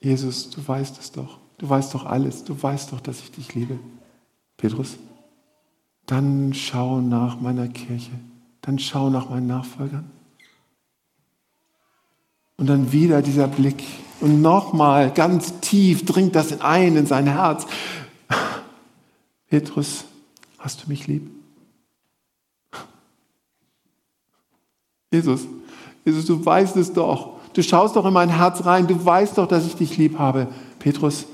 Jesus, 0.01 0.51
du 0.51 0.67
weißt 0.67 0.99
es 0.99 1.13
doch. 1.13 1.42
Du 1.63 1.69
weißt 1.69 1.95
doch 1.95 2.07
alles. 2.07 2.43
Du 2.43 2.61
weißt 2.61 2.91
doch, 2.91 2.99
dass 2.99 3.21
ich 3.21 3.31
dich 3.31 3.55
liebe. 3.55 3.79
Petrus, 4.57 4.97
dann 6.07 6.53
schau 6.55 7.01
nach 7.01 7.41
meiner 7.41 7.69
Kirche. 7.69 8.11
Dann 8.63 8.81
schau 8.81 9.11
nach 9.11 9.31
meinen 9.31 9.47
Nachfolgern. 9.47 10.11
Und 12.57 12.67
dann 12.67 12.91
wieder 12.91 13.23
dieser 13.23 13.47
Blick. 13.47 13.85
Und 14.21 14.43
nochmal 14.43 15.13
ganz 15.13 15.61
tief 15.61 16.05
dringt 16.05 16.35
das 16.35 16.61
ein 16.63 16.97
in 16.97 17.07
sein 17.07 17.29
Herz. 17.29 17.65
Petrus, 19.49 20.05
hast 20.59 20.83
du 20.83 20.89
mich 20.89 21.07
lieb? 21.07 21.31
Jesus, 25.13 25.43
Jesus, 26.05 26.27
du 26.27 26.45
weißt 26.45 26.77
es 26.79 26.93
doch. 26.93 27.39
Du 27.53 27.63
schaust 27.63 27.95
doch 27.95 28.05
in 28.05 28.13
mein 28.13 28.31
Herz 28.31 28.65
rein. 28.65 28.89
Du 28.89 29.05
weißt 29.05 29.39
doch, 29.39 29.47
dass 29.47 29.65
ich 29.65 29.77
dich 29.77 29.97
lieb 29.97 30.19
habe. 30.19 30.49
Petrus, 30.81 31.27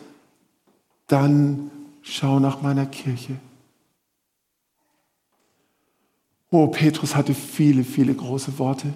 dann 1.09 1.71
schau 2.03 2.39
nach 2.39 2.63
meiner 2.63 2.87
Kirche. 2.87 3.35
Oh, 6.51 6.69
Petrus 6.69 7.15
hatte 7.15 7.35
viele, 7.35 7.85
viele 7.85 8.15
große 8.15 8.59
Worte. 8.59 8.93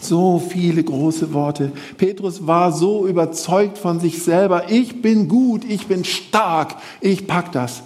So 0.00 0.38
viele 0.38 0.82
große 0.82 1.32
Worte. 1.32 1.72
Petrus 1.96 2.46
war 2.46 2.72
so 2.72 3.06
überzeugt 3.06 3.78
von 3.78 4.00
sich 4.00 4.22
selber. 4.22 4.70
Ich 4.70 5.02
bin 5.02 5.28
gut, 5.28 5.64
ich 5.64 5.86
bin 5.86 6.04
stark, 6.04 6.76
ich 7.00 7.26
pack 7.26 7.52
das. 7.52 7.82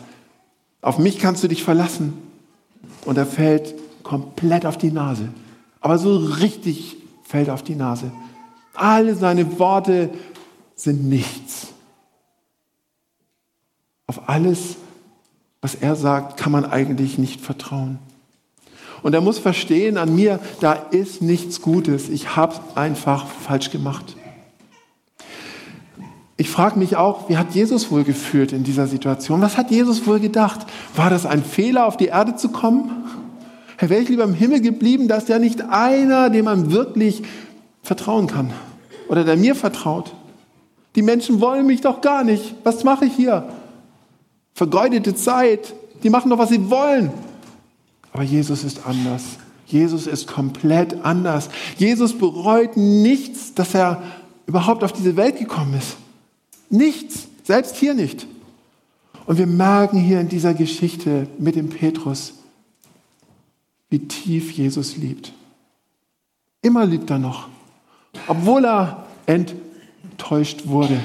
Auf 0.82 0.98
mich 0.98 1.18
kannst 1.18 1.42
du 1.42 1.48
dich 1.48 1.62
verlassen. 1.62 2.14
Und 3.04 3.16
er 3.16 3.26
fällt 3.26 3.74
komplett 4.02 4.66
auf 4.66 4.76
die 4.76 4.92
Nase. 4.92 5.28
Aber 5.80 5.98
so 5.98 6.16
richtig 6.16 6.96
fällt 7.24 7.50
auf 7.50 7.62
die 7.62 7.74
Nase. 7.76 8.12
Alle 8.74 9.14
seine 9.14 9.58
Worte 9.58 10.10
sind 10.74 11.08
nichts. 11.08 11.71
Auf 14.06 14.28
alles, 14.28 14.76
was 15.60 15.74
er 15.74 15.96
sagt, 15.96 16.38
kann 16.38 16.52
man 16.52 16.64
eigentlich 16.64 17.18
nicht 17.18 17.40
vertrauen. 17.40 17.98
Und 19.02 19.14
er 19.14 19.20
muss 19.20 19.38
verstehen, 19.38 19.98
an 19.98 20.14
mir, 20.14 20.38
da 20.60 20.72
ist 20.72 21.22
nichts 21.22 21.60
Gutes. 21.60 22.08
Ich 22.08 22.36
habe 22.36 22.54
einfach 22.74 23.26
falsch 23.26 23.70
gemacht. 23.70 24.16
Ich 26.36 26.50
frage 26.50 26.78
mich 26.78 26.96
auch, 26.96 27.28
wie 27.28 27.36
hat 27.36 27.54
Jesus 27.54 27.90
wohl 27.90 28.04
gefühlt 28.04 28.52
in 28.52 28.64
dieser 28.64 28.86
Situation? 28.86 29.40
Was 29.40 29.56
hat 29.56 29.70
Jesus 29.70 30.06
wohl 30.06 30.18
gedacht? 30.18 30.66
War 30.96 31.10
das 31.10 31.26
ein 31.26 31.44
Fehler, 31.44 31.86
auf 31.86 31.96
die 31.96 32.06
Erde 32.06 32.36
zu 32.36 32.48
kommen? 32.48 32.90
Herr, 33.76 33.90
wäre 33.90 34.00
ich 34.00 34.08
lieber 34.08 34.24
im 34.24 34.34
Himmel 34.34 34.60
geblieben, 34.60 35.08
dass 35.08 35.28
ja 35.28 35.38
nicht 35.38 35.62
einer, 35.62 36.30
dem 36.30 36.44
man 36.44 36.72
wirklich 36.72 37.22
vertrauen 37.82 38.26
kann 38.26 38.52
oder 39.08 39.24
der 39.24 39.36
mir 39.36 39.54
vertraut. 39.54 40.14
Die 40.94 41.02
Menschen 41.02 41.40
wollen 41.40 41.66
mich 41.66 41.80
doch 41.80 42.00
gar 42.00 42.24
nicht. 42.24 42.54
Was 42.64 42.84
mache 42.84 43.06
ich 43.06 43.14
hier? 43.14 43.48
Vergeudete 44.54 45.14
Zeit. 45.14 45.74
Die 46.02 46.10
machen 46.10 46.30
doch, 46.30 46.38
was 46.38 46.50
sie 46.50 46.70
wollen. 46.70 47.10
Aber 48.12 48.22
Jesus 48.22 48.64
ist 48.64 48.86
anders. 48.86 49.22
Jesus 49.66 50.06
ist 50.06 50.26
komplett 50.26 51.04
anders. 51.04 51.48
Jesus 51.78 52.16
bereut 52.16 52.76
nichts, 52.76 53.54
dass 53.54 53.74
er 53.74 54.02
überhaupt 54.46 54.84
auf 54.84 54.92
diese 54.92 55.16
Welt 55.16 55.38
gekommen 55.38 55.74
ist. 55.74 55.96
Nichts, 56.68 57.28
selbst 57.44 57.76
hier 57.76 57.94
nicht. 57.94 58.26
Und 59.26 59.38
wir 59.38 59.46
merken 59.46 59.98
hier 59.98 60.20
in 60.20 60.28
dieser 60.28 60.52
Geschichte 60.52 61.26
mit 61.38 61.56
dem 61.56 61.70
Petrus, 61.70 62.34
wie 63.88 64.00
tief 64.00 64.52
Jesus 64.52 64.96
liebt. 64.96 65.32
Immer 66.60 66.86
liebt 66.86 67.10
er 67.10 67.18
noch, 67.18 67.48
obwohl 68.26 68.64
er 68.64 69.06
enttäuscht 69.26 70.66
wurde. 70.66 71.00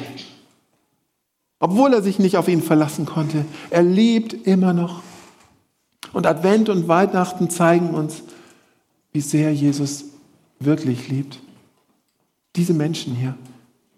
Obwohl 1.59 1.93
er 1.93 2.01
sich 2.01 2.19
nicht 2.19 2.37
auf 2.37 2.47
ihn 2.47 2.61
verlassen 2.61 3.05
konnte. 3.05 3.45
Er 3.69 3.83
liebt 3.83 4.33
immer 4.47 4.73
noch. 4.73 5.01
Und 6.13 6.27
Advent 6.27 6.69
und 6.69 6.87
Weihnachten 6.87 7.49
zeigen 7.49 7.89
uns, 7.89 8.23
wie 9.11 9.21
sehr 9.21 9.53
Jesus 9.53 10.05
wirklich 10.59 11.09
liebt. 11.09 11.39
Diese 12.55 12.73
Menschen 12.73 13.15
hier, 13.15 13.35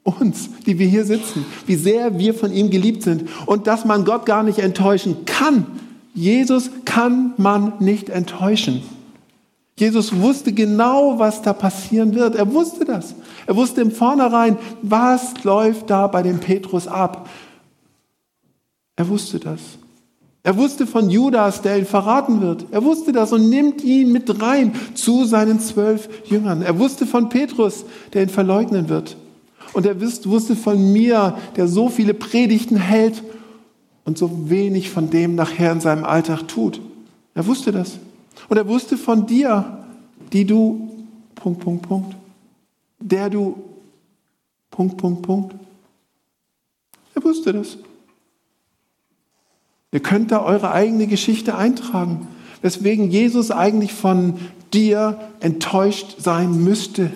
uns, 0.03 0.49
die 0.65 0.79
wir 0.79 0.87
hier 0.87 1.05
sitzen, 1.05 1.45
wie 1.65 1.75
sehr 1.75 2.17
wir 2.17 2.33
von 2.33 2.51
ihm 2.51 2.69
geliebt 2.69 3.03
sind 3.03 3.29
und 3.45 3.67
dass 3.67 3.85
man 3.85 4.05
Gott 4.05 4.25
gar 4.25 4.43
nicht 4.43 4.59
enttäuschen 4.59 5.25
kann. 5.25 5.65
Jesus 6.13 6.69
kann 6.85 7.33
man 7.37 7.73
nicht 7.79 8.09
enttäuschen. 8.09 8.81
Jesus 9.77 10.19
wusste 10.19 10.51
genau, 10.51 11.19
was 11.19 11.41
da 11.41 11.53
passieren 11.53 12.13
wird. 12.13 12.35
Er 12.35 12.53
wusste 12.53 12.83
das. 12.83 13.15
Er 13.45 13.55
wusste 13.55 13.79
im 13.79 13.91
Vornherein, 13.91 14.57
was 14.81 15.43
läuft 15.45 15.89
da 15.89 16.07
bei 16.07 16.21
dem 16.21 16.39
Petrus 16.39 16.87
ab. 16.87 17.29
Er 18.99 19.07
wusste 19.07 19.39
das. 19.39 19.61
Er 20.43 20.57
wusste 20.57 20.85
von 20.85 21.09
Judas, 21.09 21.61
der 21.61 21.79
ihn 21.79 21.85
verraten 21.85 22.41
wird. 22.41 22.65
Er 22.71 22.83
wusste 22.83 23.13
das 23.13 23.31
und 23.31 23.49
nimmt 23.49 23.81
ihn 23.81 24.11
mit 24.11 24.41
rein 24.41 24.75
zu 24.93 25.23
seinen 25.23 25.61
zwölf 25.61 26.09
Jüngern. 26.25 26.61
Er 26.61 26.77
wusste 26.79 27.05
von 27.05 27.29
Petrus, 27.29 27.85
der 28.11 28.23
ihn 28.23 28.29
verleugnen 28.29 28.89
wird. 28.89 29.15
Und 29.71 29.85
er 29.85 30.01
wusste 30.01 30.57
von 30.57 30.91
mir, 30.91 31.37
der 31.55 31.69
so 31.69 31.87
viele 31.87 32.13
Predigten 32.13 32.75
hält 32.75 33.23
und 34.03 34.17
so 34.17 34.49
wenig 34.49 34.89
von 34.89 35.09
dem 35.09 35.33
nachher 35.33 35.71
in 35.71 35.79
seinem 35.79 36.03
Alltag 36.03 36.49
tut. 36.49 36.81
Er 37.35 37.47
wusste 37.47 37.71
das. 37.71 37.99
Und 38.49 38.57
er 38.57 38.67
wusste 38.67 38.97
von 38.97 39.25
dir, 39.25 39.85
die 40.33 40.43
du, 40.43 41.05
Punkt, 41.35 41.61
Punkt, 41.61 41.87
Punkt, 41.87 42.17
der 42.99 43.29
du, 43.29 43.63
Punkt, 44.69 44.97
Punkt, 44.97 45.21
Punkt. 45.21 45.55
Er 47.15 47.23
wusste 47.23 47.53
das. 47.53 47.77
Ihr 49.91 50.01
könnt 50.01 50.31
da 50.31 50.43
eure 50.43 50.71
eigene 50.71 51.07
Geschichte 51.07 51.55
eintragen, 51.55 52.27
weswegen 52.61 53.09
Jesus 53.09 53.51
eigentlich 53.51 53.93
von 53.93 54.39
dir 54.73 55.19
enttäuscht 55.39 56.17
sein 56.19 56.63
müsste. 56.63 57.11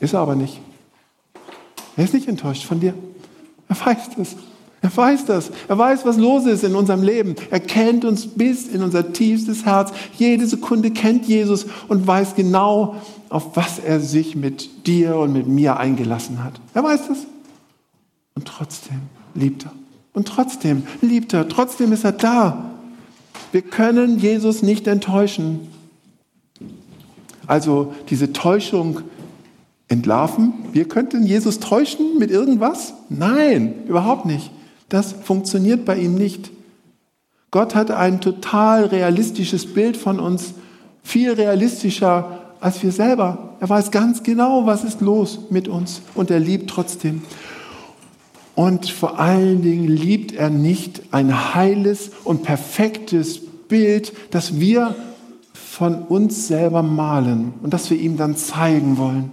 Ist 0.00 0.14
er 0.14 0.20
aber 0.20 0.34
nicht. 0.34 0.60
Er 1.96 2.04
ist 2.04 2.14
nicht 2.14 2.28
enttäuscht 2.28 2.64
von 2.64 2.80
dir. 2.80 2.94
Er 3.68 3.86
weiß 3.86 4.10
das. 4.16 4.36
Er 4.82 4.94
weiß 4.94 5.26
das. 5.26 5.50
Er 5.68 5.78
weiß, 5.78 6.04
was 6.04 6.16
los 6.16 6.44
ist 6.44 6.64
in 6.64 6.74
unserem 6.74 7.02
Leben. 7.02 7.36
Er 7.50 7.60
kennt 7.60 8.04
uns 8.04 8.26
bis 8.26 8.66
in 8.66 8.82
unser 8.82 9.12
tiefstes 9.12 9.64
Herz. 9.64 9.92
Jede 10.18 10.46
Sekunde 10.46 10.90
kennt 10.90 11.26
Jesus 11.26 11.66
und 11.86 12.06
weiß 12.06 12.34
genau, 12.34 12.96
auf 13.28 13.56
was 13.56 13.78
er 13.78 14.00
sich 14.00 14.34
mit 14.34 14.86
dir 14.86 15.16
und 15.16 15.32
mit 15.32 15.46
mir 15.46 15.76
eingelassen 15.76 16.42
hat. 16.42 16.60
Er 16.74 16.82
weiß 16.82 17.08
das. 17.08 17.18
Und 18.34 18.46
trotzdem 18.46 19.02
liebt 19.34 19.66
er. 19.66 19.72
Und 20.12 20.28
trotzdem 20.28 20.84
liebt 21.00 21.32
er, 21.32 21.48
trotzdem 21.48 21.92
ist 21.92 22.04
er 22.04 22.12
da. 22.12 22.70
Wir 23.50 23.62
können 23.62 24.18
Jesus 24.18 24.62
nicht 24.62 24.86
enttäuschen. 24.86 25.68
Also 27.46 27.94
diese 28.08 28.32
Täuschung 28.32 29.00
entlarven. 29.88 30.54
Wir 30.72 30.88
könnten 30.88 31.26
Jesus 31.26 31.60
täuschen 31.60 32.18
mit 32.18 32.30
irgendwas? 32.30 32.94
Nein, 33.08 33.74
überhaupt 33.86 34.24
nicht. 34.24 34.50
Das 34.88 35.12
funktioniert 35.12 35.84
bei 35.84 35.98
ihm 35.98 36.14
nicht. 36.14 36.50
Gott 37.50 37.74
hat 37.74 37.90
ein 37.90 38.20
total 38.22 38.86
realistisches 38.86 39.74
Bild 39.74 39.98
von 39.98 40.18
uns, 40.18 40.54
viel 41.02 41.32
realistischer 41.32 42.40
als 42.60 42.82
wir 42.82 42.92
selber. 42.92 43.56
Er 43.60 43.68
weiß 43.68 43.90
ganz 43.90 44.22
genau, 44.22 44.64
was 44.64 44.84
ist 44.84 45.00
los 45.02 45.40
mit 45.50 45.68
uns 45.68 46.00
und 46.14 46.30
er 46.30 46.40
liebt 46.40 46.70
trotzdem. 46.70 47.22
Und 48.54 48.90
vor 48.90 49.18
allen 49.18 49.62
Dingen 49.62 49.88
liebt 49.88 50.32
er 50.32 50.50
nicht 50.50 51.14
ein 51.14 51.54
heiles 51.54 52.10
und 52.24 52.42
perfektes 52.42 53.40
Bild, 53.68 54.12
das 54.30 54.60
wir 54.60 54.94
von 55.54 56.02
uns 56.02 56.48
selber 56.48 56.82
malen 56.82 57.54
und 57.62 57.72
das 57.72 57.88
wir 57.90 57.98
ihm 57.98 58.16
dann 58.16 58.36
zeigen 58.36 58.98
wollen. 58.98 59.30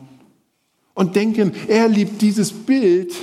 Und 0.93 1.15
denken, 1.15 1.51
er 1.67 1.89
liebt 1.89 2.21
dieses 2.21 2.51
Bild. 2.51 3.13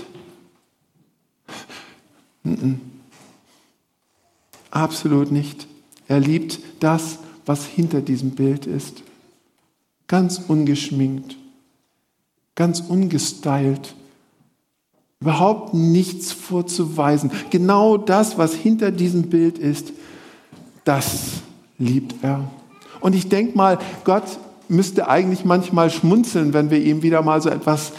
Absolut 4.71 5.33
nicht. 5.33 5.67
Er 6.09 6.21
liebt 6.21 6.61
das, 6.81 7.19
was 7.47 7.65
hinter 7.65 8.03
diesem 8.03 8.33
Bild 8.33 8.67
ist. 8.67 9.03
Ganz 10.09 10.39
ungeschminkt, 10.47 11.37
ganz 12.55 12.81
ungestylt 12.81 13.95
überhaupt 15.27 15.75
nichts 15.75 16.31
vorzuweisen. 16.31 17.33
Genau 17.51 17.97
das, 17.97 18.39
was 18.39 18.55
hinter 18.55 18.93
diesem 18.93 19.25
Bild 19.25 19.59
ist, 19.59 19.93
das 20.85 21.43
liebt 21.79 22.15
er. 22.23 22.45
Und 23.01 23.17
ich 23.17 23.29
denke 23.29 23.59
mal, 23.59 23.79
Gott 24.05 24.23
müsste 24.69 25.09
eigentlich 25.09 25.45
manchmal 25.45 25.91
schmunzeln, 25.91 26.55
wenn 26.55 26.71
wir 26.71 26.79
ihm 26.79 27.03
wieder 27.03 27.23
mal 27.23 27.43
so 27.43 27.49
etwas 27.49 27.91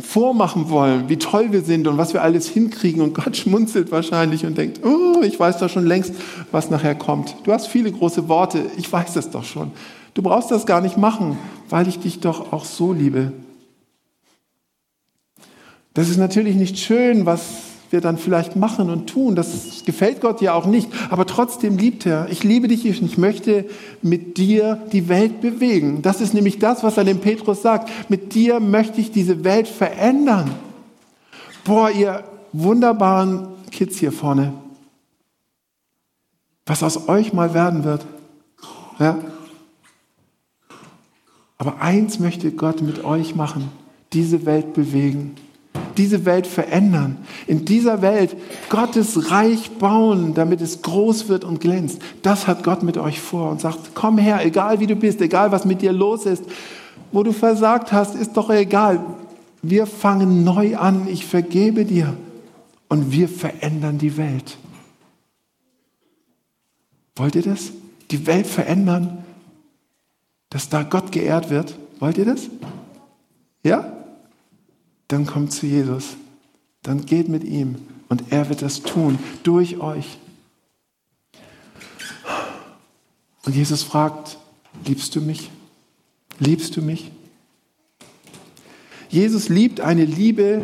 vormachen 0.00 0.70
wollen, 0.70 1.08
wie 1.08 1.16
toll 1.16 1.50
wir 1.50 1.62
sind 1.62 1.88
und 1.88 1.98
was 1.98 2.12
wir 2.12 2.22
alles 2.22 2.48
hinkriegen. 2.48 3.02
Und 3.02 3.12
Gott 3.12 3.36
schmunzelt 3.36 3.90
wahrscheinlich 3.90 4.46
und 4.46 4.56
denkt, 4.56 4.86
oh, 4.86 5.20
ich 5.22 5.40
weiß 5.40 5.58
doch 5.58 5.68
schon 5.68 5.84
längst, 5.84 6.14
was 6.52 6.70
nachher 6.70 6.94
kommt. 6.94 7.34
Du 7.42 7.52
hast 7.52 7.66
viele 7.66 7.90
große 7.90 8.28
Worte, 8.28 8.60
ich 8.76 8.92
weiß 8.92 9.14
das 9.14 9.30
doch 9.30 9.42
schon. 9.42 9.72
Du 10.14 10.22
brauchst 10.22 10.52
das 10.52 10.64
gar 10.64 10.80
nicht 10.80 10.96
machen, 10.96 11.38
weil 11.70 11.88
ich 11.88 11.98
dich 11.98 12.20
doch 12.20 12.52
auch 12.52 12.64
so 12.64 12.92
liebe. 12.92 13.32
Das 15.98 16.08
ist 16.08 16.16
natürlich 16.16 16.54
nicht 16.54 16.78
schön, 16.78 17.26
was 17.26 17.40
wir 17.90 18.00
dann 18.00 18.18
vielleicht 18.18 18.54
machen 18.54 18.88
und 18.88 19.10
tun. 19.10 19.34
Das 19.34 19.82
gefällt 19.84 20.20
Gott 20.20 20.40
ja 20.40 20.54
auch 20.54 20.64
nicht. 20.64 20.88
Aber 21.10 21.26
trotzdem 21.26 21.76
liebt 21.76 22.06
er. 22.06 22.28
Ich 22.30 22.44
liebe 22.44 22.68
dich 22.68 22.86
und 22.86 23.04
ich 23.04 23.18
möchte 23.18 23.64
mit 24.00 24.36
dir 24.36 24.80
die 24.92 25.08
Welt 25.08 25.40
bewegen. 25.40 26.00
Das 26.02 26.20
ist 26.20 26.34
nämlich 26.34 26.60
das, 26.60 26.84
was 26.84 26.98
er 26.98 27.02
dem 27.02 27.18
Petrus 27.18 27.62
sagt. 27.62 27.90
Mit 28.08 28.32
dir 28.34 28.60
möchte 28.60 29.00
ich 29.00 29.10
diese 29.10 29.42
Welt 29.42 29.66
verändern. 29.66 30.52
Boah, 31.64 31.90
ihr 31.90 32.22
wunderbaren 32.52 33.48
Kids 33.72 33.98
hier 33.98 34.12
vorne. 34.12 34.52
Was 36.64 36.84
aus 36.84 37.08
euch 37.08 37.32
mal 37.32 37.54
werden 37.54 37.82
wird. 37.82 38.06
Ja? 39.00 39.18
Aber 41.56 41.82
eins 41.82 42.20
möchte 42.20 42.52
Gott 42.52 42.82
mit 42.82 43.04
euch 43.04 43.34
machen. 43.34 43.72
Diese 44.12 44.46
Welt 44.46 44.74
bewegen 44.74 45.34
diese 45.98 46.24
Welt 46.24 46.46
verändern. 46.46 47.18
In 47.46 47.64
dieser 47.64 48.00
Welt 48.00 48.36
Gottes 48.70 49.30
Reich 49.30 49.72
bauen, 49.72 50.32
damit 50.34 50.60
es 50.60 50.80
groß 50.82 51.28
wird 51.28 51.44
und 51.44 51.60
glänzt. 51.60 52.00
Das 52.22 52.46
hat 52.46 52.62
Gott 52.62 52.82
mit 52.82 52.96
euch 52.96 53.20
vor 53.20 53.50
und 53.50 53.60
sagt, 53.60 53.94
komm 53.94 54.16
her, 54.16 54.44
egal 54.44 54.80
wie 54.80 54.86
du 54.86 54.96
bist, 54.96 55.20
egal 55.20 55.52
was 55.52 55.64
mit 55.64 55.82
dir 55.82 55.92
los 55.92 56.24
ist, 56.24 56.44
wo 57.12 57.22
du 57.22 57.32
versagt 57.32 57.92
hast, 57.92 58.14
ist 58.14 58.36
doch 58.36 58.48
egal. 58.50 59.04
Wir 59.60 59.86
fangen 59.86 60.44
neu 60.44 60.76
an, 60.76 61.08
ich 61.08 61.26
vergebe 61.26 61.84
dir 61.84 62.16
und 62.88 63.12
wir 63.12 63.28
verändern 63.28 63.98
die 63.98 64.16
Welt. 64.16 64.56
Wollt 67.16 67.34
ihr 67.34 67.42
das? 67.42 67.72
Die 68.12 68.26
Welt 68.26 68.46
verändern, 68.46 69.24
dass 70.50 70.68
da 70.68 70.84
Gott 70.84 71.10
geehrt 71.10 71.50
wird? 71.50 71.76
Wollt 71.98 72.16
ihr 72.16 72.24
das? 72.24 72.48
Ja? 73.64 73.97
Dann 75.08 75.26
kommt 75.26 75.52
zu 75.52 75.66
Jesus. 75.66 76.16
Dann 76.82 77.04
geht 77.04 77.28
mit 77.28 77.44
ihm 77.44 77.76
und 78.08 78.30
er 78.30 78.48
wird 78.48 78.62
das 78.62 78.82
tun 78.82 79.18
durch 79.42 79.80
euch. 79.80 80.18
Und 83.44 83.56
Jesus 83.56 83.82
fragt, 83.82 84.38
liebst 84.86 85.16
du 85.16 85.20
mich? 85.20 85.50
Liebst 86.38 86.76
du 86.76 86.82
mich? 86.82 87.10
Jesus 89.08 89.48
liebt 89.48 89.80
eine 89.80 90.04
Liebe, 90.04 90.62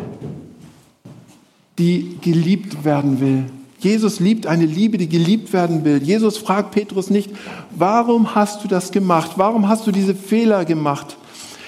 die 1.79 2.17
geliebt 2.21 2.85
werden 2.85 3.19
will. 3.19 3.45
Jesus 3.79 4.19
liebt 4.19 4.47
eine 4.47 4.65
Liebe, 4.65 4.97
die 4.97 5.09
geliebt 5.09 5.51
werden 5.51 5.83
will. 5.83 6.01
Jesus 6.01 6.37
fragt 6.37 6.71
Petrus 6.71 7.09
nicht, 7.09 7.31
warum 7.71 8.35
hast 8.35 8.63
du 8.63 8.67
das 8.67 8.91
gemacht? 8.91 9.31
Warum 9.35 9.67
hast 9.67 9.85
du 9.85 9.91
diese 9.91 10.15
Fehler 10.15 10.63
gemacht? 10.63 11.17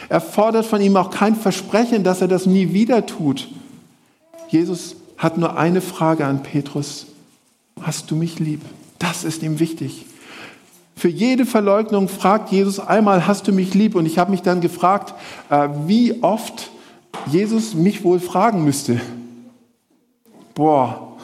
Er 0.09 0.21
fordert 0.21 0.65
von 0.65 0.81
ihm 0.81 0.95
auch 0.95 1.11
kein 1.11 1.35
Versprechen, 1.35 2.03
dass 2.03 2.21
er 2.21 2.27
das 2.27 2.45
nie 2.45 2.73
wieder 2.73 3.05
tut. 3.05 3.49
Jesus 4.49 4.95
hat 5.17 5.37
nur 5.37 5.57
eine 5.57 5.81
Frage 5.81 6.25
an 6.25 6.43
Petrus. 6.43 7.07
Hast 7.81 8.09
du 8.11 8.15
mich 8.15 8.39
lieb? 8.39 8.61
Das 8.99 9.23
ist 9.23 9.43
ihm 9.43 9.59
wichtig. 9.59 10.05
Für 10.95 11.09
jede 11.09 11.45
Verleugnung 11.45 12.07
fragt 12.07 12.51
Jesus 12.51 12.79
einmal, 12.79 13.27
hast 13.27 13.47
du 13.47 13.51
mich 13.51 13.73
lieb? 13.73 13.95
Und 13.95 14.05
ich 14.05 14.17
habe 14.17 14.31
mich 14.31 14.41
dann 14.41 14.61
gefragt, 14.61 15.13
äh, 15.49 15.69
wie 15.85 16.23
oft 16.23 16.71
Jesus 17.27 17.75
mich 17.75 18.03
wohl 18.03 18.19
fragen 18.19 18.63
müsste. 18.63 18.99
Boah, 20.55 21.17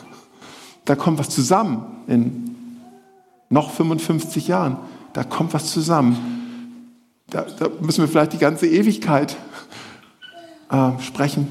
da 0.85 0.95
kommt 0.95 1.17
was 1.17 1.29
zusammen 1.29 1.85
in 2.07 2.55
noch 3.49 3.71
55 3.71 4.47
Jahren. 4.47 4.77
Da 5.13 5.23
kommt 5.23 5.53
was 5.53 5.71
zusammen 5.71 6.32
da, 7.33 7.41
da 7.59 7.69
müssen 7.81 8.01
wir 8.01 8.07
vielleicht 8.07 8.33
die 8.33 8.37
ganze 8.37 8.67
Ewigkeit 8.67 9.35
äh, 10.69 10.91
sprechen. 10.99 11.47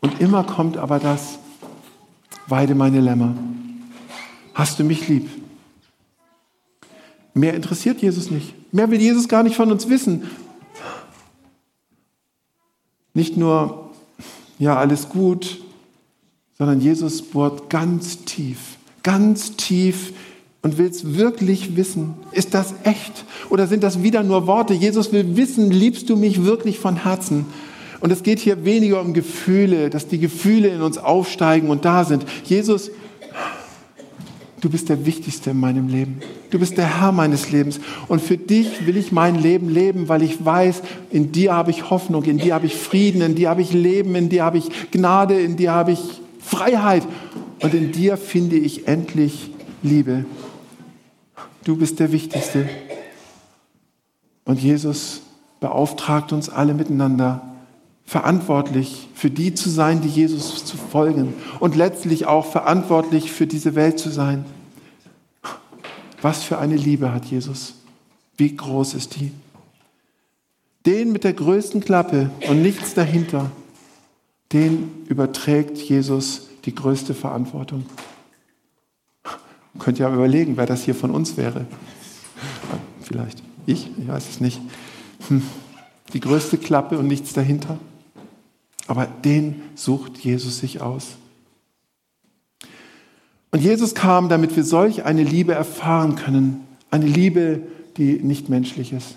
Und 0.00 0.20
immer 0.20 0.44
kommt 0.44 0.76
aber 0.76 0.98
das, 0.98 1.38
weide 2.46 2.74
meine 2.74 3.00
Lämmer. 3.00 3.34
Hast 4.52 4.78
du 4.78 4.84
mich 4.84 5.08
lieb? 5.08 5.30
Mehr 7.32 7.54
interessiert 7.54 8.02
Jesus 8.02 8.30
nicht. 8.30 8.54
Mehr 8.72 8.90
will 8.90 9.00
Jesus 9.00 9.28
gar 9.28 9.42
nicht 9.42 9.56
von 9.56 9.70
uns 9.72 9.88
wissen. 9.88 10.28
Nicht 13.14 13.36
nur, 13.36 13.92
ja, 14.58 14.76
alles 14.76 15.08
gut, 15.08 15.60
sondern 16.58 16.80
Jesus 16.80 17.22
bohrt 17.22 17.70
ganz 17.70 18.24
tief, 18.24 18.76
ganz 19.02 19.56
tief 19.56 20.12
und 20.64 20.78
will 20.78 20.86
es 20.86 21.16
wirklich 21.16 21.76
wissen. 21.76 22.14
Ist 22.32 22.54
das 22.54 22.74
echt 22.82 23.24
oder 23.50 23.68
sind 23.68 23.84
das 23.84 24.02
wieder 24.02 24.24
nur 24.24 24.48
Worte? 24.48 24.74
Jesus 24.74 25.12
will 25.12 25.36
wissen, 25.36 25.70
liebst 25.70 26.10
du 26.10 26.16
mich 26.16 26.44
wirklich 26.44 26.80
von 26.80 27.04
Herzen? 27.04 27.46
Und 28.00 28.10
es 28.10 28.22
geht 28.22 28.40
hier 28.40 28.64
weniger 28.64 29.00
um 29.00 29.12
Gefühle, 29.14 29.90
dass 29.90 30.08
die 30.08 30.18
Gefühle 30.18 30.68
in 30.68 30.82
uns 30.82 30.98
aufsteigen 30.98 31.68
und 31.68 31.84
da 31.84 32.04
sind. 32.04 32.24
Jesus 32.44 32.90
du 34.60 34.70
bist 34.70 34.88
der 34.88 35.04
Wichtigste 35.04 35.50
in 35.50 35.60
meinem 35.60 35.88
Leben. 35.88 36.20
Du 36.50 36.58
bist 36.58 36.78
der 36.78 37.00
Herr 37.00 37.12
meines 37.12 37.50
Lebens. 37.50 37.80
Und 38.08 38.22
für 38.22 38.38
dich 38.38 38.86
will 38.86 38.96
ich 38.96 39.12
mein 39.12 39.34
Leben 39.34 39.68
leben, 39.68 40.08
weil 40.08 40.22
ich 40.22 40.42
weiß, 40.42 40.80
in 41.10 41.32
dir 41.32 41.52
habe 41.52 41.70
ich 41.70 41.90
Hoffnung, 41.90 42.24
in 42.24 42.38
dir 42.38 42.54
habe 42.54 42.64
ich 42.64 42.74
Frieden, 42.74 43.20
in 43.20 43.34
dir 43.34 43.50
habe 43.50 43.60
ich 43.60 43.74
Leben, 43.74 44.14
in 44.14 44.30
dir 44.30 44.44
habe 44.44 44.56
ich 44.56 44.70
Gnade, 44.90 45.38
in 45.38 45.56
dir 45.56 45.72
habe 45.72 45.92
ich 45.92 46.00
Freiheit. 46.40 47.02
Und 47.60 47.74
in 47.74 47.92
dir 47.92 48.16
finde 48.16 48.56
ich 48.56 48.88
endlich 48.88 49.50
Liebe. 49.82 50.24
Du 51.64 51.76
bist 51.76 51.98
der 51.98 52.12
Wichtigste. 52.12 52.68
Und 54.44 54.60
Jesus 54.60 55.22
beauftragt 55.60 56.32
uns 56.32 56.50
alle 56.50 56.74
miteinander, 56.74 57.42
verantwortlich 58.04 59.08
für 59.14 59.30
die 59.30 59.54
zu 59.54 59.70
sein, 59.70 60.02
die 60.02 60.08
Jesus 60.08 60.66
zu 60.66 60.76
folgen 60.76 61.32
und 61.60 61.74
letztlich 61.74 62.26
auch 62.26 62.44
verantwortlich 62.44 63.32
für 63.32 63.46
diese 63.46 63.74
Welt 63.74 63.98
zu 63.98 64.10
sein. 64.10 64.44
Was 66.20 66.42
für 66.42 66.58
eine 66.58 66.76
Liebe 66.76 67.12
hat 67.12 67.24
Jesus? 67.24 67.74
Wie 68.36 68.54
groß 68.54 68.92
ist 68.94 69.16
die? 69.16 69.32
Den 70.84 71.12
mit 71.12 71.24
der 71.24 71.32
größten 71.32 71.82
Klappe 71.82 72.30
und 72.48 72.60
nichts 72.60 72.92
dahinter, 72.92 73.50
den 74.52 74.90
überträgt 75.06 75.78
Jesus 75.78 76.48
die 76.66 76.74
größte 76.74 77.14
Verantwortung. 77.14 77.86
Könnt 79.78 79.98
ihr 79.98 80.06
aber 80.06 80.16
überlegen, 80.16 80.56
wer 80.56 80.66
das 80.66 80.84
hier 80.84 80.94
von 80.94 81.10
uns 81.10 81.36
wäre. 81.36 81.66
Vielleicht 83.02 83.42
ich, 83.66 83.90
ich 83.98 84.08
weiß 84.08 84.28
es 84.28 84.40
nicht. 84.40 84.60
Hm. 85.28 85.42
Die 86.12 86.20
größte 86.20 86.58
Klappe 86.58 86.98
und 86.98 87.06
nichts 87.06 87.32
dahinter. 87.32 87.78
Aber 88.86 89.06
den 89.06 89.62
sucht 89.74 90.18
Jesus 90.18 90.58
sich 90.58 90.80
aus. 90.82 91.16
Und 93.50 93.62
Jesus 93.62 93.94
kam, 93.94 94.28
damit 94.28 94.54
wir 94.56 94.64
solch 94.64 95.04
eine 95.04 95.22
Liebe 95.22 95.54
erfahren 95.54 96.16
können. 96.16 96.66
Eine 96.90 97.06
Liebe, 97.06 97.62
die 97.96 98.14
nicht 98.14 98.48
menschlich 98.48 98.92
ist. 98.92 99.16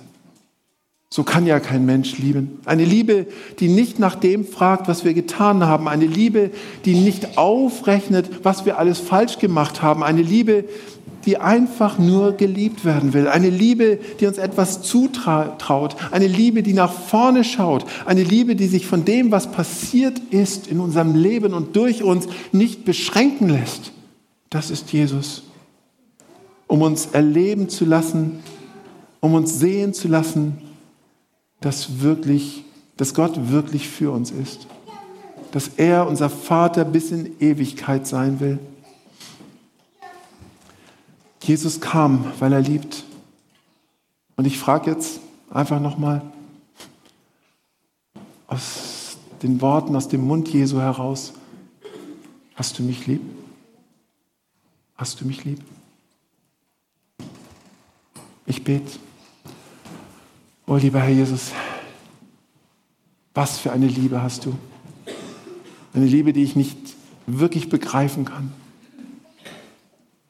So 1.10 1.24
kann 1.24 1.46
ja 1.46 1.60
kein 1.60 1.86
Mensch 1.86 2.18
lieben. 2.18 2.60
Eine 2.66 2.84
Liebe, 2.84 3.28
die 3.60 3.70
nicht 3.70 3.98
nach 3.98 4.16
dem 4.16 4.46
fragt, 4.46 4.90
was 4.90 5.06
wir 5.06 5.14
getan 5.14 5.64
haben. 5.64 5.88
Eine 5.88 6.06
Liebe, 6.06 6.52
die 6.84 6.96
nicht 6.96 7.38
aufrechnet, 7.38 8.44
was 8.44 8.66
wir 8.66 8.78
alles 8.78 9.00
falsch 9.00 9.40
gemacht 9.40 9.82
haben. 9.82 10.04
Eine 10.04 10.22
Liebe, 10.22 10.66
die 11.26 11.38
einfach 11.38 11.98
nur 11.98 12.34
geliebt 12.34 12.84
werden 12.84 13.14
will. 13.14 13.30
Eine 13.30 13.50
Liebe, 13.50 14.00
die 14.20 14.28
uns 14.28 14.38
etwas 14.38 14.82
zutraut. 14.82 15.96
Eine 16.12 16.28
Liebe, 16.28 16.62
die 16.62 16.74
nach 16.74 16.92
vorne 16.92 17.46
schaut. 17.46 17.86
Eine 18.06 18.24
Liebe, 18.24 18.56
die 18.56 18.68
sich 18.68 18.86
von 18.86 19.06
dem, 19.06 19.32
was 19.32 19.52
passiert 19.52 20.20
ist 20.30 20.68
in 20.68 20.80
unserem 20.80 21.16
Leben 21.16 21.54
und 21.54 21.76
durch 21.78 22.04
uns 22.04 22.28
nicht 22.52 22.84
beschränken 22.84 23.50
lässt. 23.50 23.94
Das 24.50 24.70
ist 24.70 24.92
Jesus. 24.92 25.44
Um 26.68 26.82
uns 26.82 27.08
erleben 27.08 27.70
zu 27.70 27.86
lassen, 27.86 28.40
um 29.22 29.34
uns 29.34 29.58
sehen 29.58 29.94
zu 29.94 30.10
lassen, 30.10 30.67
dass 31.62 32.02
wirklich, 32.02 32.64
dass 32.98 33.14
Gott 33.14 33.50
wirklich 33.50 33.90
für 33.90 34.12
uns 34.12 34.32
ist. 34.32 34.68
Dass 35.52 35.70
er 35.78 36.08
unser 36.08 36.30
Vater 36.30 36.86
bis 36.86 37.12
in 37.12 37.40
Ewigkeit 37.40 38.06
sein 38.06 38.40
will. 38.40 38.60
Jesus 41.42 41.80
kam, 41.80 42.26
weil 42.40 42.52
er 42.52 42.62
liebt. 42.62 43.06
Und 44.36 44.46
ich 44.46 44.60
frage 44.60 44.92
jetzt 44.92 45.22
einfach 45.50 45.80
nochmal 45.80 46.22
aus 48.48 49.18
den 49.42 49.62
Worten, 49.62 49.96
aus 49.96 50.08
dem 50.08 50.26
Mund 50.26 50.50
Jesu 50.50 50.80
heraus, 50.80 51.34
hast 52.56 52.78
du 52.80 52.84
mich 52.84 53.08
lieb? 53.08 53.22
Hast 54.96 55.22
du 55.22 55.26
mich 55.26 55.44
lieb? 55.46 55.62
Ich 58.46 58.64
bete. 58.64 59.00
Oh 60.70 60.76
lieber 60.76 61.00
Herr 61.00 61.14
Jesus, 61.14 61.54
was 63.34 63.58
für 63.58 63.72
eine 63.72 63.88
Liebe 63.88 64.22
hast 64.22 64.46
du? 64.46 64.54
Eine 65.94 66.06
Liebe, 66.06 66.34
die 66.34 66.44
ich 66.44 66.58
nicht 66.58 66.78
wirklich 67.26 67.70
begreifen 67.70 68.26
kann. 68.26 68.52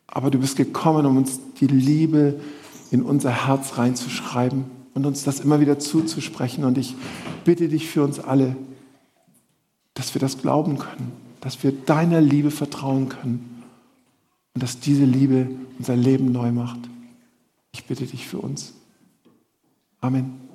Aber 0.06 0.30
du 0.30 0.38
bist 0.38 0.56
gekommen, 0.56 1.08
um 1.08 1.18
uns 1.18 1.40
die 1.60 1.66
Liebe 1.66 2.40
in 2.92 3.02
unser 3.02 3.48
Herz 3.48 3.80
reinzuschreiben 3.80 4.66
und 4.94 5.08
uns 5.08 5.24
das 5.24 5.40
immer 5.40 5.60
wieder 5.60 5.80
zuzusprechen. 5.80 6.66
Und 6.66 6.78
ich 6.78 6.94
bitte 7.44 7.68
dich 7.68 7.88
für 7.88 8.04
uns 8.04 8.20
alle, 8.20 8.56
dass 9.96 10.14
wir 10.14 10.22
das 10.22 10.38
glauben 10.38 10.78
können, 10.78 11.14
dass 11.42 11.64
wir 11.64 11.72
deiner 11.72 12.22
Liebe 12.22 12.52
vertrauen 12.52 13.10
können 13.10 13.64
und 14.54 14.62
dass 14.62 14.80
diese 14.80 15.06
Liebe 15.06 15.50
unser 15.80 15.96
Leben 15.96 16.32
neu 16.32 16.52
macht. 16.52 16.82
Ich 17.72 17.86
bitte 17.86 18.06
dich 18.06 18.28
für 18.28 18.38
uns. 18.38 18.76
Amen. 20.08 20.47